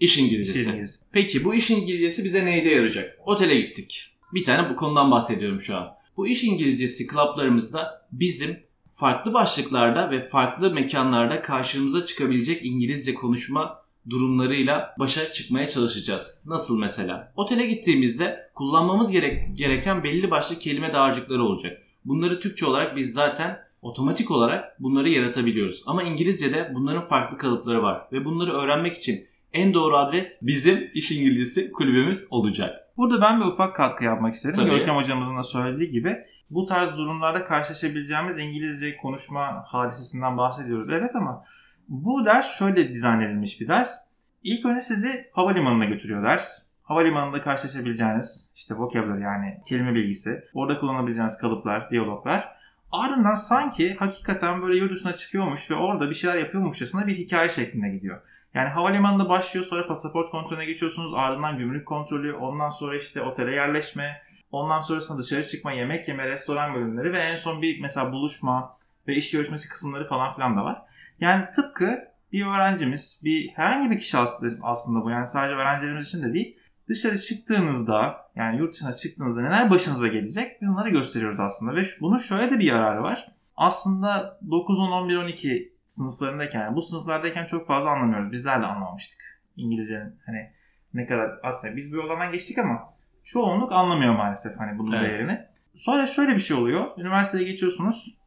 İş 0.00 0.18
İngilizcesi. 0.18 0.60
İş 0.60 0.66
İngiliz. 0.66 1.02
Peki 1.12 1.44
bu 1.44 1.54
iş 1.54 1.70
İngilizcesi 1.70 2.24
bize 2.24 2.44
neyde 2.44 2.68
yarayacak? 2.68 3.18
Otele 3.26 3.60
gittik. 3.60 4.16
Bir 4.34 4.44
tane 4.44 4.70
bu 4.70 4.76
konudan 4.76 5.10
bahsediyorum 5.10 5.60
şu 5.60 5.76
an. 5.76 5.94
Bu 6.16 6.28
iş 6.28 6.44
İngilizcesi 6.44 7.06
klaplarımızda 7.06 8.08
bizim 8.12 8.56
farklı 8.94 9.34
başlıklarda 9.34 10.10
ve 10.10 10.20
farklı 10.20 10.70
mekanlarda 10.70 11.42
karşımıza 11.42 12.04
çıkabilecek 12.04 12.64
İngilizce 12.64 13.14
konuşma 13.14 13.85
durumlarıyla 14.10 14.94
başa 14.98 15.32
çıkmaya 15.32 15.68
çalışacağız. 15.68 16.38
Nasıl 16.44 16.78
mesela? 16.78 17.32
Otele 17.36 17.66
gittiğimizde 17.66 18.50
kullanmamız 18.54 19.10
gerek, 19.10 19.56
gereken 19.56 20.04
belli 20.04 20.30
başlı 20.30 20.58
kelime 20.58 20.92
dağarcıkları 20.92 21.42
olacak. 21.42 21.82
Bunları 22.04 22.40
Türkçe 22.40 22.66
olarak 22.66 22.96
biz 22.96 23.12
zaten 23.12 23.58
otomatik 23.82 24.30
olarak 24.30 24.82
bunları 24.82 25.08
yaratabiliyoruz. 25.08 25.82
Ama 25.86 26.02
İngilizce'de 26.02 26.70
bunların 26.74 27.02
farklı 27.02 27.38
kalıpları 27.38 27.82
var 27.82 28.02
ve 28.12 28.24
bunları 28.24 28.52
öğrenmek 28.52 28.96
için 28.96 29.26
en 29.52 29.74
doğru 29.74 29.96
adres 29.96 30.38
bizim 30.42 30.90
iş 30.94 31.10
İngilizcesi 31.10 31.72
kulübümüz 31.72 32.26
olacak. 32.30 32.88
Burada 32.96 33.20
ben 33.20 33.40
bir 33.40 33.46
ufak 33.46 33.76
katkı 33.76 34.04
yapmak 34.04 34.34
isterim. 34.34 34.56
Tabii. 34.56 34.70
Görkem 34.70 34.96
hocamızın 34.96 35.36
da 35.36 35.42
söylediği 35.42 35.90
gibi 35.90 36.16
bu 36.50 36.66
tarz 36.66 36.96
durumlarda 36.96 37.44
karşılaşabileceğimiz 37.44 38.38
İngilizce 38.38 38.96
konuşma 38.96 39.64
hadisesinden 39.66 40.36
bahsediyoruz. 40.36 40.90
Evet 40.90 41.16
ama 41.16 41.44
bu 41.88 42.24
ders 42.24 42.58
şöyle 42.58 42.88
dizayn 42.88 43.20
edilmiş 43.20 43.60
bir 43.60 43.68
ders. 43.68 43.98
İlk 44.42 44.66
önce 44.66 44.80
sizi 44.80 45.30
havalimanına 45.32 45.84
götürüyor 45.84 46.22
ders. 46.22 46.66
Havalimanında 46.82 47.40
karşılaşabileceğiniz 47.40 48.52
işte 48.56 48.74
vocabulary 48.74 49.22
yani 49.22 49.58
kelime 49.66 49.94
bilgisi, 49.94 50.44
orada 50.54 50.78
kullanabileceğiniz 50.78 51.38
kalıplar, 51.38 51.90
diyaloglar. 51.90 52.56
Ardından 52.92 53.34
sanki 53.34 53.94
hakikaten 53.94 54.62
böyle 54.62 54.76
yurt 54.76 54.92
dışına 54.92 55.16
çıkıyormuş 55.16 55.70
ve 55.70 55.74
orada 55.74 56.10
bir 56.10 56.14
şeyler 56.14 56.36
yapıyormuşçasına 56.38 57.06
bir 57.06 57.16
hikaye 57.16 57.48
şeklinde 57.48 57.88
gidiyor. 57.88 58.20
Yani 58.54 58.68
havalimanında 58.68 59.28
başlıyor 59.28 59.66
sonra 59.66 59.86
pasaport 59.86 60.30
kontrolüne 60.30 60.64
geçiyorsunuz. 60.64 61.14
Ardından 61.14 61.58
gümrük 61.58 61.86
kontrolü, 61.86 62.34
ondan 62.34 62.68
sonra 62.68 62.96
işte 62.96 63.22
otele 63.22 63.54
yerleşme, 63.54 64.22
ondan 64.52 64.80
sonrasında 64.80 65.22
dışarı 65.22 65.46
çıkma, 65.46 65.72
yemek 65.72 66.08
yeme, 66.08 66.28
restoran 66.28 66.74
bölümleri 66.74 67.12
ve 67.12 67.18
en 67.18 67.36
son 67.36 67.62
bir 67.62 67.80
mesela 67.80 68.12
buluşma 68.12 68.76
ve 69.08 69.14
iş 69.14 69.30
görüşmesi 69.30 69.68
kısımları 69.68 70.08
falan 70.08 70.32
filan 70.32 70.56
da 70.56 70.64
var. 70.64 70.82
Yani 71.20 71.44
tıpkı 71.54 71.98
bir 72.32 72.46
öğrencimiz, 72.46 73.22
bir 73.24 73.48
herhangi 73.48 73.90
bir 73.90 73.98
kişi 73.98 74.18
aslında 74.62 75.04
bu. 75.04 75.10
Yani 75.10 75.26
sadece 75.26 75.54
öğrencilerimiz 75.54 76.06
için 76.06 76.22
de 76.22 76.34
değil. 76.34 76.58
Dışarı 76.88 77.18
çıktığınızda 77.18 78.16
yani 78.36 78.58
yurt 78.58 78.74
dışına 78.74 78.92
çıktığınızda 78.92 79.42
neler 79.42 79.70
başınıza 79.70 80.08
gelecek 80.08 80.62
bunları 80.62 80.90
gösteriyoruz 80.90 81.40
aslında. 81.40 81.76
Ve 81.76 81.82
bunun 82.00 82.18
şöyle 82.18 82.50
de 82.50 82.58
bir 82.58 82.64
yararı 82.64 83.02
var. 83.02 83.32
Aslında 83.56 84.40
9, 84.50 84.78
10, 84.78 84.92
11, 84.92 85.16
12 85.16 85.76
sınıflarındayken 85.86 86.60
yani 86.60 86.76
bu 86.76 86.82
sınıflardayken 86.82 87.46
çok 87.46 87.66
fazla 87.66 87.90
anlamıyoruz. 87.90 88.32
Bizler 88.32 88.62
de 88.62 88.66
anlamamıştık. 88.66 89.42
İngilizcenin 89.56 90.20
hani 90.26 90.52
ne 90.94 91.06
kadar 91.06 91.30
aslında 91.42 91.76
biz 91.76 91.92
bir 91.92 91.96
yoldan 91.96 92.32
geçtik 92.32 92.58
ama 92.58 92.94
çoğunluk 93.24 93.72
anlamıyor 93.72 94.14
maalesef 94.14 94.58
hani 94.58 94.78
bunun 94.78 94.92
evet. 94.92 95.10
değerini. 95.10 95.40
Sonra 95.74 96.06
şöyle 96.06 96.34
bir 96.34 96.38
şey 96.38 96.56
oluyor. 96.56 96.98
Üniversiteye 96.98 97.44
geçiyorsunuz. 97.44 98.18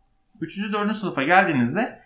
3. 0.41 0.73
4. 0.73 0.95
sınıfa 0.95 1.23
geldiğinizde 1.23 2.01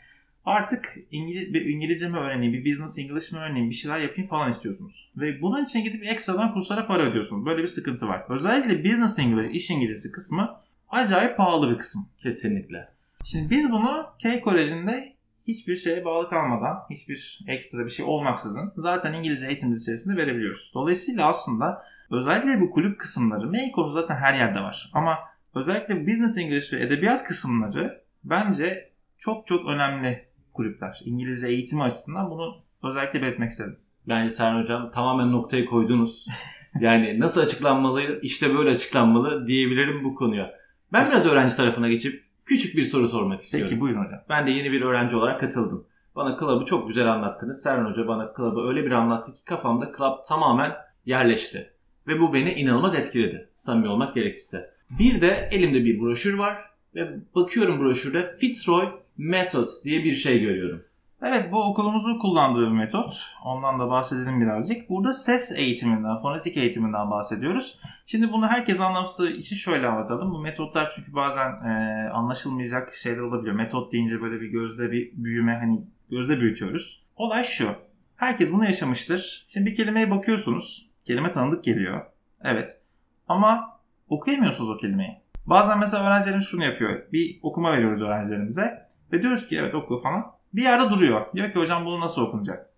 artık 0.46 0.98
İngiliz, 1.12 1.54
bir 1.54 1.66
İngilizce 1.66 2.10
mi 2.10 2.18
öğreneyim, 2.18 2.54
bir 2.54 2.72
business 2.72 2.98
English 2.98 3.32
mi 3.32 3.40
öğreneyim, 3.40 3.70
bir 3.70 3.76
şeyler 3.76 4.00
yapayım 4.00 4.30
falan 4.30 4.50
istiyorsunuz. 4.50 5.12
Ve 5.18 5.42
bunun 5.42 5.66
için 5.66 5.84
gidip 5.84 6.06
ekstradan 6.06 6.54
kurslara 6.54 6.88
para 6.88 7.04
ödüyorsunuz. 7.04 7.46
Böyle 7.46 7.62
bir 7.62 7.68
sıkıntı 7.68 8.08
var. 8.08 8.26
Özellikle 8.30 8.84
business 8.84 9.20
English, 9.20 9.56
iş 9.56 9.70
İngilizcesi 9.70 10.12
kısmı 10.12 10.56
acayip 10.90 11.38
pahalı 11.38 11.72
bir 11.72 11.78
kısım. 11.78 12.02
Kesinlikle. 12.24 12.88
Şimdi 13.24 13.50
biz 13.50 13.72
bunu 13.72 14.06
K 14.22 14.42
Koleji'nde 14.42 15.14
hiçbir 15.48 15.76
şeye 15.76 16.06
bağlı 16.06 16.30
kalmadan, 16.30 16.80
hiçbir 16.90 17.40
ekstra 17.48 17.86
bir 17.86 17.90
şey 17.90 18.06
olmaksızın 18.06 18.74
zaten 18.78 19.14
İngilizce 19.14 19.48
eğitimimiz 19.48 19.82
içerisinde 19.82 20.18
verebiliyoruz. 20.18 20.72
Dolayısıyla 20.74 21.28
aslında 21.28 21.86
özellikle 22.12 22.62
bu 22.62 22.72
kulüp 22.72 23.00
kısımları, 23.00 23.52
course 23.76 23.94
zaten 23.94 24.16
her 24.16 24.34
yerde 24.34 24.60
var. 24.60 24.92
Ama 24.94 25.20
özellikle 25.56 26.08
business 26.08 26.38
English 26.38 26.74
ve 26.74 26.84
edebiyat 26.84 27.24
kısımları 27.24 28.02
bence 28.24 28.90
çok 29.18 29.48
çok 29.48 29.68
önemli 29.68 30.26
kulüpler. 30.54 31.02
İngilizce 31.06 31.48
eğitimi 31.48 31.84
açısından 31.84 32.30
bunu 32.30 32.56
özellikle 32.84 33.22
belirtmek 33.22 33.52
istedim. 33.52 33.78
Bence 34.08 34.36
Serhan 34.36 34.64
Hocam 34.64 34.92
tamamen 34.92 35.32
noktayı 35.32 35.66
koydunuz. 35.66 36.28
yani 36.80 37.20
nasıl 37.20 37.42
açıklanmalı, 37.42 38.20
işte 38.22 38.56
böyle 38.56 38.70
açıklanmalı 38.70 39.48
diyebilirim 39.48 40.04
bu 40.04 40.16
konuya. 40.16 40.54
Ben 40.94 41.06
biraz 41.06 41.26
öğrenci 41.26 41.56
tarafına 41.56 41.90
geçip 41.90 42.24
küçük 42.46 42.78
bir 42.78 42.84
soru 42.84 43.08
sormak 43.08 43.42
istiyorum. 43.42 43.70
Peki 43.70 43.82
buyurun 43.82 44.06
hocam. 44.06 44.20
Ben 44.30 44.48
de 44.48 44.52
yeni 44.52 44.72
bir 44.72 44.82
öğrenci 44.82 45.16
olarak 45.16 45.40
katıldım. 45.40 45.86
Bana 46.16 46.38
klub'u 46.38 46.66
çok 46.66 46.88
güzel 46.88 47.12
anlattınız. 47.12 47.62
Serhan 47.62 47.92
Hoca 47.92 48.08
bana 48.08 48.34
klub'u 48.34 48.68
öyle 48.68 48.86
bir 48.86 48.92
anlattı 48.92 49.34
ki 49.34 49.44
kafamda 49.46 49.92
klub 49.92 50.26
tamamen 50.28 50.76
yerleşti. 51.06 51.74
Ve 52.08 52.20
bu 52.20 52.34
beni 52.34 52.54
inanılmaz 52.54 52.96
etkiledi. 52.96 53.50
Samimi 53.54 53.88
olmak 53.88 54.16
gerekirse. 54.16 54.70
Bir 55.00 55.22
de 55.22 55.50
elimde 55.52 55.86
bir 55.86 56.00
broşür 56.00 56.38
var. 56.38 56.58
Ve 56.96 57.10
bakıyorum 57.36 57.80
broşürde 57.80 58.36
Fitzroy 58.36 58.90
Method 59.18 59.70
diye 59.84 60.04
bir 60.04 60.16
şey 60.16 60.40
görüyorum. 60.40 60.84
Evet 61.26 61.52
bu 61.52 61.64
okulumuzun 61.64 62.20
kullandığı 62.20 62.68
bir 62.68 62.76
metot. 62.76 63.22
Ondan 63.46 63.80
da 63.80 63.90
bahsedelim 63.90 64.42
birazcık. 64.42 64.90
Burada 64.90 65.14
ses 65.14 65.52
eğitiminden, 65.52 66.18
fonetik 66.18 66.58
eğitiminden 66.58 67.12
bahsediyoruz. 67.12 67.80
Şimdi 68.06 68.32
bunu 68.32 68.48
herkes 68.48 68.80
anlaması 68.80 69.30
için 69.30 69.56
şöyle 69.56 69.88
anlatalım. 69.88 70.32
Bu 70.32 70.40
metotlar 70.40 70.92
çünkü 70.96 71.14
bazen 71.14 71.50
e, 71.50 72.10
anlaşılmayacak 72.10 72.94
şeyler 72.94 73.20
olabiliyor. 73.20 73.56
Metot 73.56 73.92
deyince 73.92 74.22
böyle 74.22 74.42
bir 74.42 74.48
gözde 74.48 74.92
bir 74.92 75.12
büyüme 75.14 75.56
hani 75.56 75.82
gözde 76.12 76.40
büyütüyoruz. 76.40 77.06
Olay 77.16 77.44
şu. 77.44 77.70
Herkes 78.16 78.54
bunu 78.54 78.66
yaşamıştır. 78.66 79.46
Şimdi 79.50 79.70
bir 79.70 79.76
kelimeye 79.76 80.12
bakıyorsunuz. 80.12 80.90
Kelime 81.06 81.32
tanıdık 81.32 81.64
geliyor. 81.64 82.06
Evet. 82.44 82.82
Ama 83.28 83.80
okuyamıyorsunuz 84.10 84.70
o 84.70 84.78
kelimeyi. 84.78 85.18
Bazen 85.46 85.80
mesela 85.80 86.08
öğrencilerimiz 86.08 86.46
şunu 86.46 86.64
yapıyor. 86.64 87.02
Bir 87.14 87.40
okuma 87.42 87.72
veriyoruz 87.72 88.02
öğrencilerimize. 88.02 88.83
Ve 89.14 89.22
diyoruz 89.22 89.48
ki 89.48 89.58
evet 89.58 89.76
oku 89.76 89.98
falan. 89.98 90.26
Bir 90.54 90.62
yerde 90.62 90.90
duruyor. 90.90 91.26
Diyor 91.36 91.52
ki 91.52 91.60
hocam 91.60 91.86
bunu 91.86 92.00
nasıl 92.00 92.22
okunacak? 92.22 92.70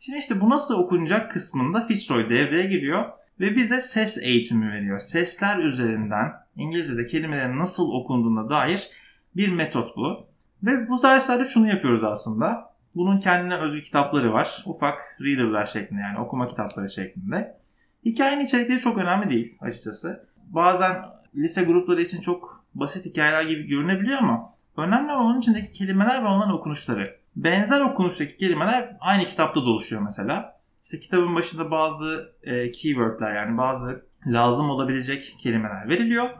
Şimdi 0.00 0.18
işte 0.18 0.40
bu 0.40 0.50
nasıl 0.50 0.78
okunacak 0.78 1.30
kısmında 1.30 1.80
Fitzroy 1.80 2.30
devreye 2.30 2.66
giriyor 2.66 3.04
ve 3.40 3.56
bize 3.56 3.80
ses 3.80 4.18
eğitimi 4.18 4.72
veriyor. 4.72 4.98
Sesler 4.98 5.58
üzerinden 5.58 6.32
İngilizce'de 6.56 7.06
kelimelerin 7.06 7.58
nasıl 7.58 7.92
okunduğuna 7.92 8.50
dair 8.50 8.88
bir 9.36 9.48
metot 9.48 9.96
bu. 9.96 10.26
Ve 10.62 10.88
bu 10.88 11.02
derslerde 11.02 11.44
şunu 11.44 11.68
yapıyoruz 11.68 12.04
aslında. 12.04 12.72
Bunun 12.94 13.18
kendine 13.20 13.56
özgü 13.56 13.82
kitapları 13.82 14.32
var. 14.32 14.62
Ufak 14.66 15.16
reader'lar 15.20 15.66
şeklinde 15.66 16.00
yani 16.00 16.18
okuma 16.18 16.48
kitapları 16.48 16.90
şeklinde. 16.90 17.56
Hikayenin 18.04 18.44
içerikleri 18.44 18.80
çok 18.80 18.98
önemli 18.98 19.30
değil 19.30 19.58
açıkçası. 19.60 20.28
Bazen 20.48 21.02
lise 21.34 21.64
grupları 21.64 22.02
için 22.02 22.20
çok 22.20 22.64
basit 22.74 23.06
hikayeler 23.06 23.42
gibi 23.42 23.66
görünebiliyor 23.66 24.18
ama 24.18 24.52
önemli 24.76 25.12
olan 25.12 25.24
onun 25.24 25.40
içindeki 25.40 25.72
kelimeler 25.72 26.22
ve 26.22 26.26
onların 26.26 26.54
okunuşları. 26.54 27.16
Benzer 27.36 27.80
okunuştaki 27.80 28.36
kelimeler 28.36 28.96
aynı 29.00 29.24
kitapta 29.24 29.60
doluşuyor 29.60 30.02
mesela. 30.02 30.60
İşte 30.84 31.00
kitabın 31.00 31.34
başında 31.34 31.70
bazı 31.70 32.32
e, 32.42 32.72
keywordler 32.72 33.34
yani 33.34 33.58
bazı 33.58 34.04
lazım 34.26 34.70
olabilecek 34.70 35.36
kelimeler 35.38 35.88
veriliyor. 35.88 36.30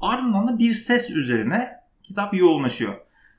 Ardından 0.00 0.48
da 0.48 0.58
bir 0.58 0.74
ses 0.74 1.10
üzerine 1.10 1.70
kitap 2.02 2.34
yoğunlaşıyor. 2.34 2.94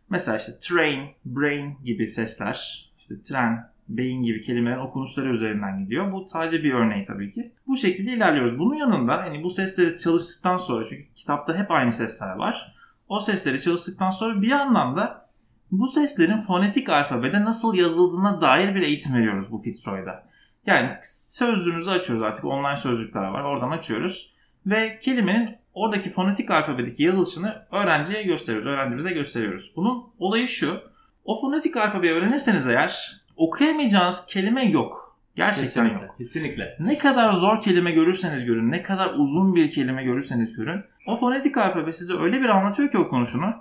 Mesela 0.10 0.38
işte 0.38 0.52
train, 0.62 1.10
brain 1.26 1.78
gibi 1.84 2.08
sesler, 2.08 2.90
işte 2.98 3.22
tren, 3.22 3.74
beyin 3.90 4.24
gibi 4.24 4.42
kelimelerin 4.42 4.80
okunuşları 4.80 5.30
üzerinden 5.30 5.80
gidiyor. 5.80 6.12
Bu 6.12 6.26
sadece 6.28 6.64
bir 6.64 6.74
örneği 6.74 7.04
tabii 7.04 7.32
ki. 7.32 7.52
Bu 7.68 7.78
şekilde 7.78 8.12
ilerliyoruz. 8.12 8.60
Bunun 8.60 8.76
yanında 8.76 9.18
hani 9.18 9.44
bu 9.44 9.50
sesleri 9.50 10.00
çalıştıktan 10.00 10.58
sonra 10.58 10.86
çünkü 10.86 11.14
kitapta 11.16 11.58
hep 11.58 11.72
aynı 11.72 11.94
sesler 11.94 12.36
var. 12.36 12.73
O 13.14 13.20
sesleri 13.20 13.62
çalıştıktan 13.62 14.12
sonra 14.12 14.42
bir 14.42 14.48
yandan 14.48 14.96
da 14.96 15.30
bu 15.72 15.88
seslerin 15.88 16.38
fonetik 16.38 16.90
alfabede 16.90 17.46
nasıl 17.46 17.76
yazıldığına 17.76 18.42
dair 18.42 18.76
bir 18.76 18.82
eğitim 18.82 19.14
veriyoruz 19.14 19.52
bu 19.52 19.58
Fitzroy'da. 19.58 20.24
Yani 20.66 20.98
sözlüğümüzü 21.14 21.90
açıyoruz 21.90 22.24
artık 22.24 22.46
online 22.46 22.76
sözlükler 22.76 23.24
var 23.24 23.44
oradan 23.44 23.72
açıyoruz. 23.72 24.34
Ve 24.66 25.00
kelimenin 25.00 25.56
oradaki 25.74 26.10
fonetik 26.10 26.52
alfabedeki 26.52 27.04
yazılışını 27.04 27.66
öğrenciye 27.72 28.24
gösteriyoruz, 28.24 28.68
öğrencimize 28.68 29.12
gösteriyoruz. 29.12 29.74
Bunun 29.76 30.04
olayı 30.20 30.48
şu, 30.48 30.82
o 31.24 31.42
fonetik 31.42 31.78
alfabeyi 31.78 32.14
öğrenirseniz 32.14 32.68
eğer 32.68 33.22
okuyamayacağınız 33.36 34.26
kelime 34.26 34.66
yok. 34.66 35.03
Gerçekten 35.36 35.84
kesinlikle, 35.84 36.06
yok. 36.06 36.16
Kesinlikle. 36.18 36.78
Ne 36.80 36.98
kadar 36.98 37.34
zor 37.34 37.62
kelime 37.62 37.92
görürseniz 37.92 38.46
görün, 38.46 38.72
ne 38.72 38.84
kadar 38.84 39.14
uzun 39.16 39.56
bir 39.56 39.72
kelime 39.72 40.04
görürseniz 40.04 40.56
görün. 40.56 40.84
O 41.08 41.18
fonetik 41.18 41.58
alfabe 41.58 41.92
size 41.92 42.14
öyle 42.14 42.42
bir 42.42 42.50
anlatıyor 42.50 42.92
ki 42.92 42.98
okunuşunu. 42.98 43.56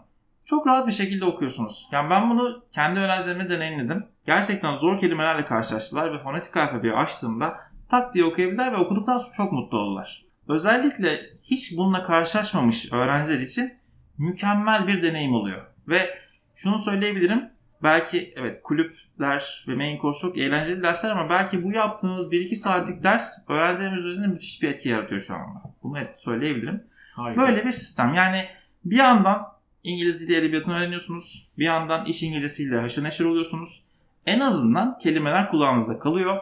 Çok 0.45 0.67
rahat 0.67 0.87
bir 0.87 0.93
şekilde 0.93 1.25
okuyorsunuz. 1.25 1.88
Yani 1.93 2.11
ben 2.11 2.31
bunu 2.31 2.64
kendi 2.71 3.00
öğrencilerime 3.00 3.50
deneyimledim. 3.50 4.07
Gerçekten 4.26 4.75
zor 4.75 4.99
kelimelerle 4.99 5.45
karşılaştılar 5.45 6.14
ve 6.14 6.23
fonetik 6.23 6.57
alfabeyi 6.57 6.95
açtığımda 6.95 7.57
tak 7.91 8.14
diye 8.14 8.25
okuyabildiler 8.25 8.73
ve 8.73 8.76
okuduktan 8.76 9.19
sonra 9.19 9.33
çok 9.37 9.52
mutlu 9.52 9.79
oldular. 9.79 10.25
Özellikle 10.49 11.21
hiç 11.43 11.76
bununla 11.76 12.02
karşılaşmamış 12.07 12.93
öğrenciler 12.93 13.38
için 13.41 13.73
mükemmel 14.19 14.87
bir 14.87 15.02
deneyim 15.02 15.35
oluyor. 15.35 15.67
Ve 15.88 16.19
şunu 16.55 16.79
söyleyebilirim. 16.79 17.52
Belki 17.83 18.35
evet 18.37 18.62
kulüpler 18.62 19.65
ve 19.69 19.75
main 19.75 20.01
course 20.01 20.21
çok 20.21 20.39
eğlenceli 20.39 20.83
dersler 20.83 21.11
ama 21.11 21.31
belki 21.31 21.65
bu 21.65 21.73
yaptığımız 21.73 22.27
1-2 22.27 22.55
saatlik 22.55 23.03
ders 23.03 23.51
öğrencilerimiz 23.51 24.05
üzerinde 24.05 24.33
müthiş 24.33 24.62
bir 24.62 24.69
etki 24.69 24.89
yaratıyor 24.89 25.21
şu 25.21 25.35
anda. 25.35 25.62
Bunu 25.83 25.99
evet 25.99 26.21
söyleyebilirim. 26.21 26.85
Harika. 27.15 27.41
Böyle 27.41 27.65
bir 27.65 27.73
sistem. 27.73 28.15
Yani 28.15 28.49
bir 28.85 28.97
yandan 28.97 29.49
İngiliz 29.83 30.21
dili 30.21 30.37
edebiyatını 30.37 30.75
öğreniyorsunuz. 30.75 31.49
Bir 31.59 31.65
yandan 31.65 32.05
iş 32.05 32.23
İngilizcesiyle 32.23 32.81
haşır 32.81 33.05
neşir 33.05 33.25
oluyorsunuz. 33.25 33.85
En 34.27 34.41
azından 34.41 34.99
kelimeler 34.99 35.51
kulağınızda 35.51 35.99
kalıyor. 35.99 36.41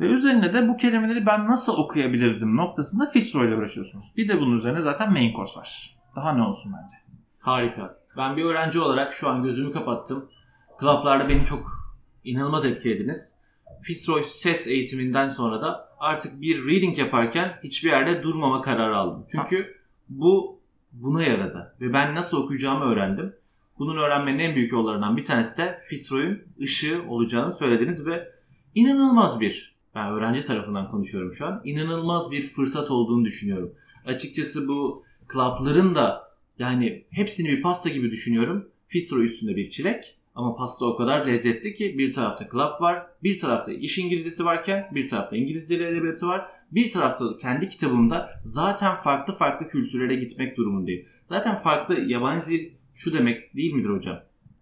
Ve 0.00 0.06
üzerine 0.06 0.54
de 0.54 0.68
bu 0.68 0.76
kelimeleri 0.76 1.26
ben 1.26 1.46
nasıl 1.46 1.78
okuyabilirdim 1.78 2.56
noktasında 2.56 3.06
Fitzroy 3.06 3.48
ile 3.48 3.56
uğraşıyorsunuz. 3.56 4.06
Bir 4.16 4.28
de 4.28 4.40
bunun 4.40 4.56
üzerine 4.56 4.80
zaten 4.80 5.12
main 5.12 5.36
course 5.36 5.60
var. 5.60 5.96
Daha 6.16 6.32
ne 6.32 6.42
olsun 6.42 6.72
bence. 6.82 6.96
Harika. 7.40 7.98
Ben 8.16 8.36
bir 8.36 8.44
öğrenci 8.44 8.80
olarak 8.80 9.14
şu 9.14 9.28
an 9.28 9.42
gözümü 9.42 9.72
kapattım. 9.72 10.30
Klaplarda 10.78 11.28
beni 11.28 11.44
çok 11.44 11.90
inanılmaz 12.24 12.64
etkilediniz. 12.64 13.34
Fitzroy 13.82 14.22
ses 14.22 14.66
eğitiminden 14.66 15.28
sonra 15.28 15.62
da 15.62 15.88
artık 15.98 16.40
bir 16.40 16.66
reading 16.66 16.98
yaparken 16.98 17.58
hiçbir 17.64 17.88
yerde 17.88 18.22
durmama 18.22 18.62
kararı 18.62 18.96
aldım. 18.96 19.26
Çünkü 19.30 19.76
bu 20.08 20.60
buna 20.92 21.22
yaradı. 21.22 21.76
Ve 21.80 21.92
ben 21.92 22.14
nasıl 22.14 22.44
okuyacağımı 22.44 22.84
öğrendim. 22.84 23.34
Bunun 23.78 23.96
öğrenmenin 23.96 24.38
en 24.38 24.54
büyük 24.54 24.72
yollarından 24.72 25.16
bir 25.16 25.24
tanesi 25.24 25.58
de 25.58 25.78
Fitzroy'un 25.88 26.42
ışığı 26.60 27.02
olacağını 27.08 27.52
söylediniz 27.52 28.06
ve 28.06 28.28
inanılmaz 28.74 29.40
bir 29.40 29.74
ben 29.94 30.10
öğrenci 30.10 30.46
tarafından 30.46 30.90
konuşuyorum 30.90 31.32
şu 31.32 31.46
an. 31.46 31.60
İnanılmaz 31.64 32.30
bir 32.30 32.46
fırsat 32.46 32.90
olduğunu 32.90 33.24
düşünüyorum. 33.24 33.74
Açıkçası 34.06 34.68
bu 34.68 35.04
klapların 35.28 35.94
da 35.94 36.34
yani 36.58 37.04
hepsini 37.10 37.48
bir 37.48 37.62
pasta 37.62 37.88
gibi 37.88 38.10
düşünüyorum. 38.10 38.68
Fistro 38.88 39.22
üstünde 39.22 39.56
bir 39.56 39.70
çilek. 39.70 40.16
Ama 40.34 40.56
pasta 40.56 40.86
o 40.86 40.96
kadar 40.96 41.26
lezzetli 41.26 41.74
ki 41.74 41.98
bir 41.98 42.12
tarafta 42.12 42.48
club 42.52 42.80
var, 42.80 43.06
bir 43.22 43.38
tarafta 43.38 43.72
iş 43.72 43.98
İngilizcesi 43.98 44.44
varken 44.44 44.88
bir 44.94 45.08
tarafta 45.08 45.36
İngilizce 45.36 45.74
edebiyatı 45.74 46.26
var. 46.26 46.46
Bir 46.72 46.90
tarafta 46.90 47.36
kendi 47.36 47.68
kitabımda 47.68 48.30
zaten 48.44 48.96
farklı 48.96 49.34
farklı 49.34 49.68
kültürlere 49.68 50.14
gitmek 50.14 50.56
durumundayım. 50.56 51.06
Zaten 51.28 51.58
farklı 51.58 52.00
yabancı 52.00 52.46
dil 52.46 52.70
şu 52.94 53.12
demek 53.12 53.56
değil 53.56 53.74
midir 53.74 53.88
hocam? 53.88 54.20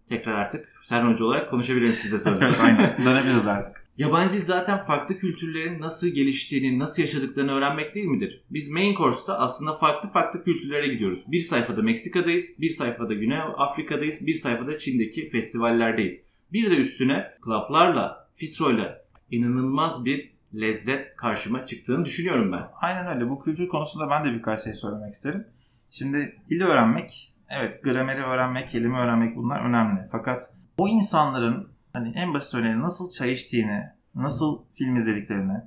Tekrar 0.09 0.33
artık 0.33 0.69
sen 0.83 1.13
hoca 1.13 1.25
olarak 1.25 1.51
konuşabilirim 1.51 1.93
size 1.93 2.19
sanırım. 2.19 2.55
aynen. 2.61 2.97
Dönebiliriz 3.05 3.47
artık. 3.47 3.82
Yabancı 3.99 4.35
dil 4.35 4.45
zaten 4.45 4.85
farklı 4.85 5.19
kültürlerin 5.19 5.81
nasıl 5.81 6.09
geliştiğini, 6.09 6.79
nasıl 6.79 7.03
yaşadıklarını 7.03 7.53
öğrenmek 7.53 7.95
değil 7.95 8.07
midir? 8.07 8.43
Biz 8.51 8.71
main 8.71 8.95
course'ta 8.95 9.39
aslında 9.39 9.75
farklı 9.75 10.09
farklı 10.09 10.45
kültürlere 10.45 10.89
gidiyoruz. 10.89 11.25
Bir 11.29 11.43
sayfada 11.43 11.83
Meksika'dayız, 11.83 12.45
bir 12.59 12.71
sayfada 12.71 13.15
Güney 13.15 13.39
Afrika'dayız, 13.57 14.27
bir 14.27 14.35
sayfada 14.35 14.79
Çin'deki 14.79 15.31
festivallerdeyiz. 15.31 16.25
Bir 16.53 16.71
de 16.71 16.77
üstüne 16.77 17.27
klaplarla, 17.43 18.29
fisroyla 18.37 19.05
inanılmaz 19.31 20.05
bir 20.05 20.33
lezzet 20.55 21.17
karşıma 21.17 21.67
çıktığını 21.67 22.05
düşünüyorum 22.05 22.53
ben. 22.53 22.69
Aynen 22.81 23.15
öyle. 23.15 23.31
Bu 23.31 23.41
kültür 23.41 23.69
konusunda 23.69 24.11
ben 24.11 24.25
de 24.25 24.35
birkaç 24.35 24.65
şey 24.65 24.75
söylemek 24.75 25.15
isterim. 25.15 25.47
Şimdi 25.91 26.37
dili 26.51 26.65
öğrenmek, 26.65 27.33
evet 27.49 27.83
grameri 27.83 28.23
öğrenmek, 28.23 28.69
kelime 28.69 28.99
öğrenmek 28.99 29.37
bunlar 29.37 29.65
önemli. 29.65 30.01
Fakat 30.13 30.55
o 30.79 30.89
insanların 30.89 31.72
hani 31.93 32.13
en 32.17 32.35
basit 32.35 32.55
örneği 32.55 32.81
nasıl 32.81 33.11
çay 33.11 33.33
içtiğini, 33.33 33.83
nasıl 34.15 34.65
film 34.75 34.97
izlediklerini, 34.97 35.61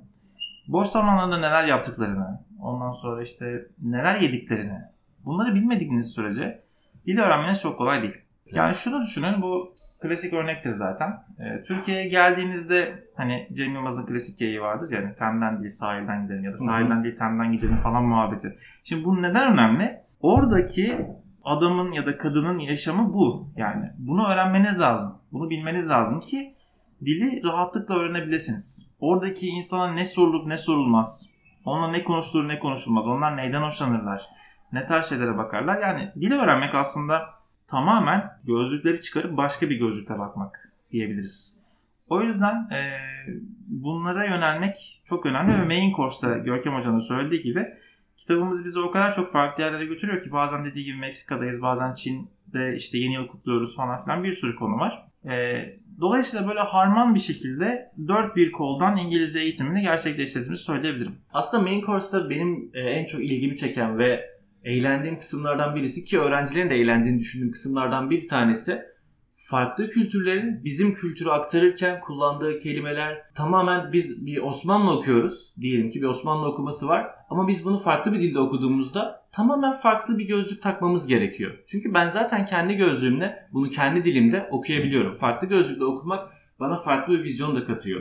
boş 0.68 0.88
zamanlarında 0.88 1.36
neler 1.36 1.64
yaptıklarını, 1.64 2.40
ondan 2.60 2.92
sonra 2.92 3.22
işte 3.22 3.66
neler 3.82 4.20
yediklerini 4.20 4.78
bunları 5.24 5.54
bilmediğiniz 5.54 6.12
sürece 6.12 6.62
dili 7.06 7.20
öğrenmeniz 7.20 7.60
çok 7.60 7.78
kolay 7.78 8.02
değil. 8.02 8.26
Yani 8.52 8.74
şunu 8.74 9.02
düşünün 9.02 9.42
bu 9.42 9.74
klasik 10.02 10.32
örnektir 10.32 10.70
zaten. 10.70 11.10
Ee, 11.38 11.62
Türkiye'ye 11.62 12.08
geldiğinizde 12.08 13.04
hani 13.16 13.48
Cem 13.52 13.74
Yılmaz'ın 13.74 14.06
klasik 14.06 14.40
yayı 14.40 14.60
vardır 14.60 14.92
yani 14.92 15.14
temden 15.14 15.60
değil 15.60 15.70
sahilden 15.70 16.22
gidelim 16.22 16.44
ya 16.44 16.52
da 16.52 16.58
sahilden 16.58 17.04
değil 17.04 17.18
temden 17.18 17.52
gidelim 17.52 17.76
falan 17.76 18.04
muhabbeti. 18.04 18.56
Şimdi 18.84 19.04
bu 19.04 19.22
neden 19.22 19.52
önemli? 19.52 20.00
Oradaki 20.20 21.06
adamın 21.46 21.92
ya 21.92 22.06
da 22.06 22.18
kadının 22.18 22.58
yaşamı 22.58 23.12
bu. 23.12 23.48
Yani 23.56 23.90
bunu 23.98 24.28
öğrenmeniz 24.28 24.80
lazım. 24.80 25.18
Bunu 25.32 25.50
bilmeniz 25.50 25.88
lazım 25.88 26.20
ki 26.20 26.54
dili 27.04 27.42
rahatlıkla 27.44 27.94
öğrenebilirsiniz. 27.94 28.94
Oradaki 29.00 29.46
insana 29.46 29.92
ne 29.92 30.06
sorulup 30.06 30.46
ne 30.46 30.58
sorulmaz. 30.58 31.30
Onunla 31.64 31.88
ne 31.88 32.04
konuşulur 32.04 32.48
ne 32.48 32.58
konuşulmaz. 32.58 33.06
Onlar 33.06 33.36
neyden 33.36 33.62
hoşlanırlar. 33.62 34.22
Ne 34.72 34.86
tarz 34.86 35.06
şeylere 35.06 35.38
bakarlar. 35.38 35.78
Yani 35.82 36.12
dili 36.20 36.34
öğrenmek 36.34 36.74
aslında 36.74 37.22
tamamen 37.68 38.30
gözlükleri 38.44 39.02
çıkarıp 39.02 39.36
başka 39.36 39.70
bir 39.70 39.76
gözlükle 39.76 40.18
bakmak 40.18 40.72
diyebiliriz. 40.92 41.56
O 42.08 42.22
yüzden 42.22 42.70
e, 42.70 42.80
bunlara 43.66 44.24
yönelmek 44.24 45.02
çok 45.04 45.26
önemli 45.26 45.60
ve 45.60 45.64
main 45.64 45.94
course'ta 45.96 46.38
Görkem 46.38 46.74
Hoca'nın 46.74 47.00
söylediği 47.00 47.42
gibi 47.42 47.66
kitabımız 48.16 48.64
bizi 48.64 48.80
o 48.80 48.90
kadar 48.90 49.14
çok 49.14 49.28
farklı 49.28 49.62
yerlere 49.62 49.84
götürüyor 49.84 50.22
ki 50.22 50.32
bazen 50.32 50.64
dediği 50.64 50.84
gibi 50.84 50.98
Meksika'dayız, 50.98 51.62
bazen 51.62 51.92
Çin'de 51.92 52.76
işte 52.76 52.98
yeni 52.98 53.14
yıl 53.14 53.26
kutluyoruz 53.26 53.76
falan 53.76 54.04
filan 54.04 54.24
bir 54.24 54.32
sürü 54.32 54.56
konu 54.56 54.76
var. 54.76 55.08
E, 55.30 55.64
dolayısıyla 56.00 56.48
böyle 56.48 56.60
harman 56.60 57.14
bir 57.14 57.20
şekilde 57.20 57.92
dört 58.08 58.36
bir 58.36 58.52
koldan 58.52 58.96
İngilizce 58.96 59.40
eğitimini 59.40 59.82
gerçekleştirdiğimizi 59.82 60.64
söyleyebilirim. 60.64 61.14
Aslında 61.32 61.62
main 61.62 61.80
course'ta 61.80 62.30
benim 62.30 62.70
e, 62.74 62.80
en 62.80 63.06
çok 63.06 63.20
ilgimi 63.20 63.56
çeken 63.56 63.98
ve 63.98 64.36
eğlendiğim 64.64 65.18
kısımlardan 65.18 65.76
birisi 65.76 66.04
ki 66.04 66.20
öğrencilerin 66.20 66.70
de 66.70 66.74
eğlendiğini 66.74 67.18
düşündüğüm 67.18 67.52
kısımlardan 67.52 68.10
bir 68.10 68.28
tanesi 68.28 68.82
farklı 69.36 69.90
kültürlerin 69.90 70.64
bizim 70.64 70.94
kültürü 70.94 71.30
aktarırken 71.30 72.00
kullandığı 72.00 72.58
kelimeler 72.58 73.22
tamamen 73.34 73.92
biz 73.92 74.26
bir 74.26 74.38
Osmanlı 74.38 74.98
okuyoruz. 74.98 75.54
Diyelim 75.60 75.90
ki 75.90 76.00
bir 76.00 76.06
Osmanlı 76.06 76.46
okuması 76.46 76.88
var 76.88 77.15
ama 77.30 77.48
biz 77.48 77.64
bunu 77.64 77.78
farklı 77.78 78.12
bir 78.12 78.20
dilde 78.20 78.40
okuduğumuzda 78.40 79.26
tamamen 79.32 79.76
farklı 79.76 80.18
bir 80.18 80.26
gözlük 80.26 80.62
takmamız 80.62 81.06
gerekiyor. 81.06 81.52
Çünkü 81.66 81.94
ben 81.94 82.10
zaten 82.10 82.46
kendi 82.46 82.74
gözlüğümle 82.74 83.48
bunu 83.52 83.70
kendi 83.70 84.04
dilimde 84.04 84.48
okuyabiliyorum. 84.50 85.14
Farklı 85.14 85.48
gözlükle 85.48 85.84
okumak 85.84 86.32
bana 86.60 86.80
farklı 86.80 87.18
bir 87.18 87.24
vizyon 87.24 87.56
da 87.56 87.64
katıyor. 87.64 88.00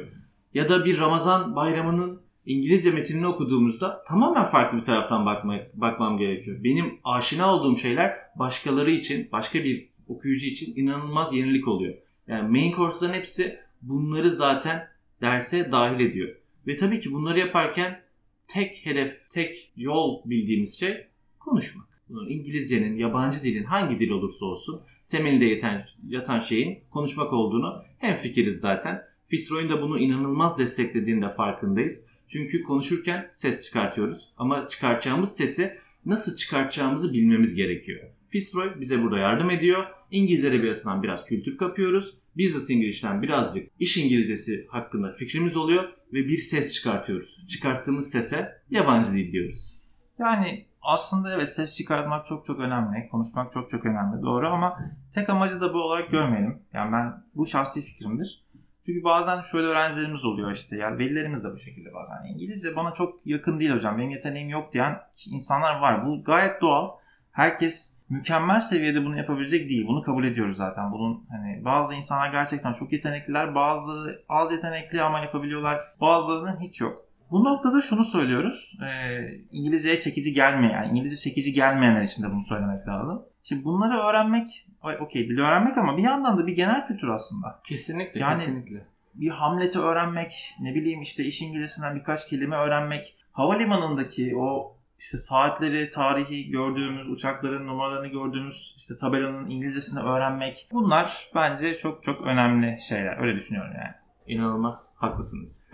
Ya 0.53 0.69
da 0.69 0.85
bir 0.85 0.99
Ramazan 0.99 1.55
bayramının 1.55 2.21
İngilizce 2.45 2.91
metinini 2.91 3.27
okuduğumuzda 3.27 4.03
tamamen 4.07 4.45
farklı 4.45 4.77
bir 4.77 4.83
taraftan 4.83 5.25
bakma, 5.25 5.57
bakmam 5.73 6.17
gerekiyor. 6.17 6.63
Benim 6.63 6.99
aşina 7.03 7.53
olduğum 7.53 7.77
şeyler 7.77 8.15
başkaları 8.35 8.91
için, 8.91 9.29
başka 9.31 9.63
bir 9.63 9.89
okuyucu 10.07 10.45
için 10.45 10.73
inanılmaz 10.75 11.33
yenilik 11.33 11.67
oluyor. 11.67 11.93
Yani 12.27 12.49
main 12.49 12.71
course'ların 12.71 13.13
hepsi 13.13 13.59
bunları 13.81 14.31
zaten 14.31 14.88
derse 15.21 15.71
dahil 15.71 15.99
ediyor. 15.99 16.35
Ve 16.67 16.77
tabii 16.77 16.99
ki 16.99 17.11
bunları 17.11 17.39
yaparken 17.39 18.01
tek 18.47 18.86
hedef, 18.86 19.29
tek 19.29 19.71
yol 19.75 20.29
bildiğimiz 20.29 20.79
şey 20.79 21.08
konuşmak. 21.39 21.86
Bunun 22.10 22.29
İngilizcenin, 22.29 22.97
yabancı 22.97 23.43
dilin 23.43 23.63
hangi 23.63 23.99
dil 23.99 24.10
olursa 24.10 24.45
olsun 24.45 24.81
temelinde 25.08 25.45
yatan, 25.45 25.81
yatan 26.08 26.39
şeyin 26.39 26.79
konuşmak 26.89 27.34
olduğunu 27.34 27.84
hem 27.97 28.15
fikiriz 28.15 28.60
zaten. 28.60 29.01
Fitzroy'un 29.27 29.69
da 29.69 29.81
bunu 29.81 29.99
inanılmaz 29.99 30.60
desteklediğinde 30.60 31.29
farkındayız. 31.29 32.05
Çünkü 32.27 32.63
konuşurken 32.63 33.29
ses 33.34 33.65
çıkartıyoruz 33.65 34.34
ama 34.38 34.67
çıkartacağımız 34.67 35.36
sesi 35.36 35.77
nasıl 36.05 36.38
çıkartacağımızı 36.38 37.13
bilmemiz 37.13 37.55
gerekiyor. 37.55 38.10
Fitzroy 38.29 38.79
bize 38.79 39.03
burada 39.03 39.17
yardım 39.17 39.49
ediyor. 39.49 39.84
İngiliz 40.12 40.45
edebiyatından 40.45 41.03
biraz 41.03 41.25
kültür 41.25 41.58
kapıyoruz. 41.58 42.24
Business 42.38 42.69
English'ten 42.69 43.21
birazcık 43.21 43.71
iş 43.80 43.98
İngilizcesi 43.98 44.67
hakkında 44.69 45.12
fikrimiz 45.12 45.58
oluyor 45.58 45.84
ve 46.13 46.28
bir 46.28 46.38
ses 46.38 46.74
çıkartıyoruz. 46.74 47.48
Çıkarttığımız 47.48 48.12
sese 48.12 48.62
yabancı 48.69 49.13
dil 49.13 49.32
diyoruz. 49.32 49.82
Yani 50.19 50.65
aslında 50.82 51.36
evet 51.36 51.54
ses 51.54 51.78
çıkartmak 51.78 52.26
çok 52.26 52.45
çok 52.45 52.60
önemli. 52.60 53.10
Konuşmak 53.12 53.52
çok 53.52 53.69
çok 53.69 53.86
önemli. 53.86 54.21
Doğru 54.21 54.48
ama 54.48 54.80
tek 55.13 55.30
amacı 55.30 55.62
da 55.62 55.74
bu 55.74 55.82
olarak 55.82 56.12
görmeyelim. 56.12 56.60
Yani 56.74 56.91
ben 56.91 57.24
bu 57.36 57.45
şahsi 57.45 57.82
fikrimdir. 57.82 58.45
Çünkü 58.86 59.04
bazen 59.04 59.41
şöyle 59.41 59.67
öğrencilerimiz 59.67 60.26
oluyor 60.26 60.52
işte. 60.52 60.78
Yani 60.78 61.00
velilerimiz 61.00 61.43
de 61.43 61.52
bu 61.52 61.58
şekilde 61.58 61.93
bazen. 61.93 62.15
İngilizce 62.34 62.76
bana 62.76 62.93
çok 62.93 63.28
yakın 63.28 63.60
değil 63.60 63.71
hocam. 63.71 63.98
Benim 63.98 64.10
yeteneğim 64.10 64.50
yok 64.50 64.74
diyen 64.74 64.98
insanlar 65.30 65.80
var. 65.80 66.06
Bu 66.06 66.24
gayet 66.24 66.62
doğal. 66.62 66.89
Herkes 67.32 67.94
mükemmel 68.09 68.59
seviyede 68.59 69.05
bunu 69.05 69.17
yapabilecek 69.17 69.69
değil. 69.69 69.87
Bunu 69.87 70.01
kabul 70.01 70.23
ediyoruz 70.23 70.57
zaten. 70.57 70.91
Bunun 70.91 71.25
hani 71.29 71.65
bazı 71.65 71.95
insanlar 71.95 72.31
gerçekten 72.31 72.73
çok 72.73 72.93
yetenekliler, 72.93 73.55
bazıları 73.55 74.21
az 74.29 74.51
yetenekli 74.51 75.01
ama 75.01 75.19
yapabiliyorlar. 75.19 75.81
Bazılarının 76.01 76.59
hiç 76.59 76.81
yok. 76.81 77.05
Bu 77.31 77.43
noktada 77.43 77.81
şunu 77.81 78.03
söylüyoruz. 78.03 78.77
E, 78.83 79.19
İngilizceye 79.51 79.99
çekici 79.99 80.33
gelmeyen, 80.33 80.89
İngilizce 80.89 81.29
çekici 81.29 81.53
gelmeyenler 81.53 82.01
için 82.01 82.23
de 82.23 82.31
bunu 82.31 82.43
söylemek 82.43 82.87
lazım. 82.87 83.25
Şimdi 83.43 83.63
bunları 83.63 83.97
öğrenmek, 83.97 84.67
okey 84.99 85.29
dili 85.29 85.41
öğrenmek 85.41 85.77
ama 85.77 85.97
bir 85.97 86.03
yandan 86.03 86.37
da 86.37 86.47
bir 86.47 86.55
genel 86.55 86.87
kültür 86.87 87.07
aslında. 87.07 87.59
Kesinlikle, 87.63 88.19
yani, 88.19 88.39
kesinlikle. 88.39 88.85
Bir 89.13 89.29
Hamlet'i 89.29 89.79
öğrenmek, 89.79 90.55
ne 90.59 90.75
bileyim 90.75 91.01
işte 91.01 91.23
iş 91.23 91.41
İngilizcesinden 91.41 91.95
birkaç 91.95 92.29
kelime 92.29 92.55
öğrenmek, 92.55 93.17
havalimanındaki 93.31 94.37
o 94.37 94.74
işte 94.99 95.17
saatleri, 95.17 95.91
tarihi 95.91 96.49
gördüğümüz, 96.49 97.10
uçakların 97.10 97.67
numaralarını 97.67 98.08
gördüğümüz 98.08 98.75
işte 98.77 98.97
tabelanın 98.97 99.49
İngilizcesini 99.49 100.03
öğrenmek. 100.03 100.67
Bunlar 100.71 101.29
bence 101.36 101.77
çok 101.77 102.03
çok 102.03 102.21
önemli 102.21 102.81
şeyler. 102.81 103.17
Öyle 103.17 103.36
düşünüyorum 103.36 103.71
yani. 103.75 103.93
İnanılmaz 104.27 104.89
haklısınız. 104.95 105.63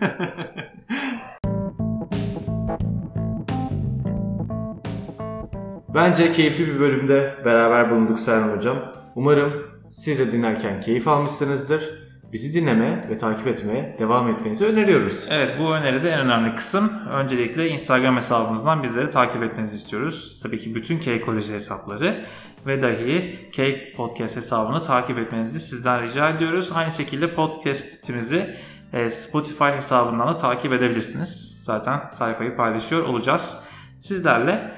Bence 5.94 6.32
keyifli 6.32 6.66
bir 6.66 6.80
bölümde 6.80 7.34
beraber 7.44 7.90
bulunduk 7.90 8.20
Serhan 8.20 8.56
Hocam. 8.56 8.78
Umarım 9.14 9.52
siz 9.90 10.18
de 10.18 10.32
dinlerken 10.32 10.80
keyif 10.80 11.08
almışsınızdır. 11.08 12.01
Bizi 12.32 12.54
dinlemeye 12.54 13.04
ve 13.10 13.18
takip 13.18 13.46
etmeye 13.46 13.96
devam 13.98 14.30
etmenizi 14.30 14.64
öneriyoruz. 14.64 15.26
Evet 15.30 15.54
bu 15.58 15.74
öneride 15.74 16.10
en 16.10 16.20
önemli 16.20 16.54
kısım 16.54 16.92
öncelikle 17.10 17.68
Instagram 17.68 18.16
hesabımızdan 18.16 18.82
bizleri 18.82 19.10
takip 19.10 19.42
etmenizi 19.42 19.76
istiyoruz. 19.76 20.40
Tabii 20.42 20.58
ki 20.58 20.74
bütün 20.74 20.98
K-Koleji 20.98 21.54
hesapları 21.54 22.24
ve 22.66 22.82
dahi 22.82 23.50
K 23.52 23.78
Podcast 23.96 24.36
hesabını 24.36 24.82
takip 24.82 25.18
etmenizi 25.18 25.60
sizden 25.60 26.02
rica 26.02 26.28
ediyoruz. 26.28 26.70
Aynı 26.74 26.92
şekilde 26.92 27.34
podcast'imizi 27.34 28.56
e, 28.92 29.10
Spotify 29.10 29.64
hesabından 29.64 30.28
da 30.28 30.36
takip 30.36 30.72
edebilirsiniz. 30.72 31.60
Zaten 31.64 32.08
sayfayı 32.08 32.56
paylaşıyor 32.56 33.04
olacağız. 33.04 33.64
Sizlerle 34.00 34.72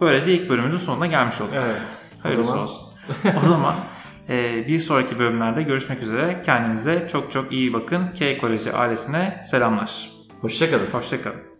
böylece 0.00 0.32
ilk 0.32 0.50
bölümümüzün 0.50 0.86
sonuna 0.86 1.06
gelmiş 1.06 1.40
olduk. 1.40 1.54
Evet. 1.54 1.76
Hayırlısı 2.22 2.50
zaman... 2.50 2.64
olsun. 2.64 2.88
o 3.40 3.44
zaman 3.44 3.74
bir 4.68 4.78
sonraki 4.78 5.18
bölümlerde 5.18 5.62
görüşmek 5.62 6.02
üzere. 6.02 6.42
Kendinize 6.44 7.08
çok 7.12 7.32
çok 7.32 7.52
iyi 7.52 7.72
bakın. 7.72 8.08
K 8.18 8.38
Koleji 8.38 8.72
ailesine 8.72 9.42
selamlar. 9.46 10.10
Hoşçakalın. 10.40 10.86
Hoşçakalın. 10.86 11.55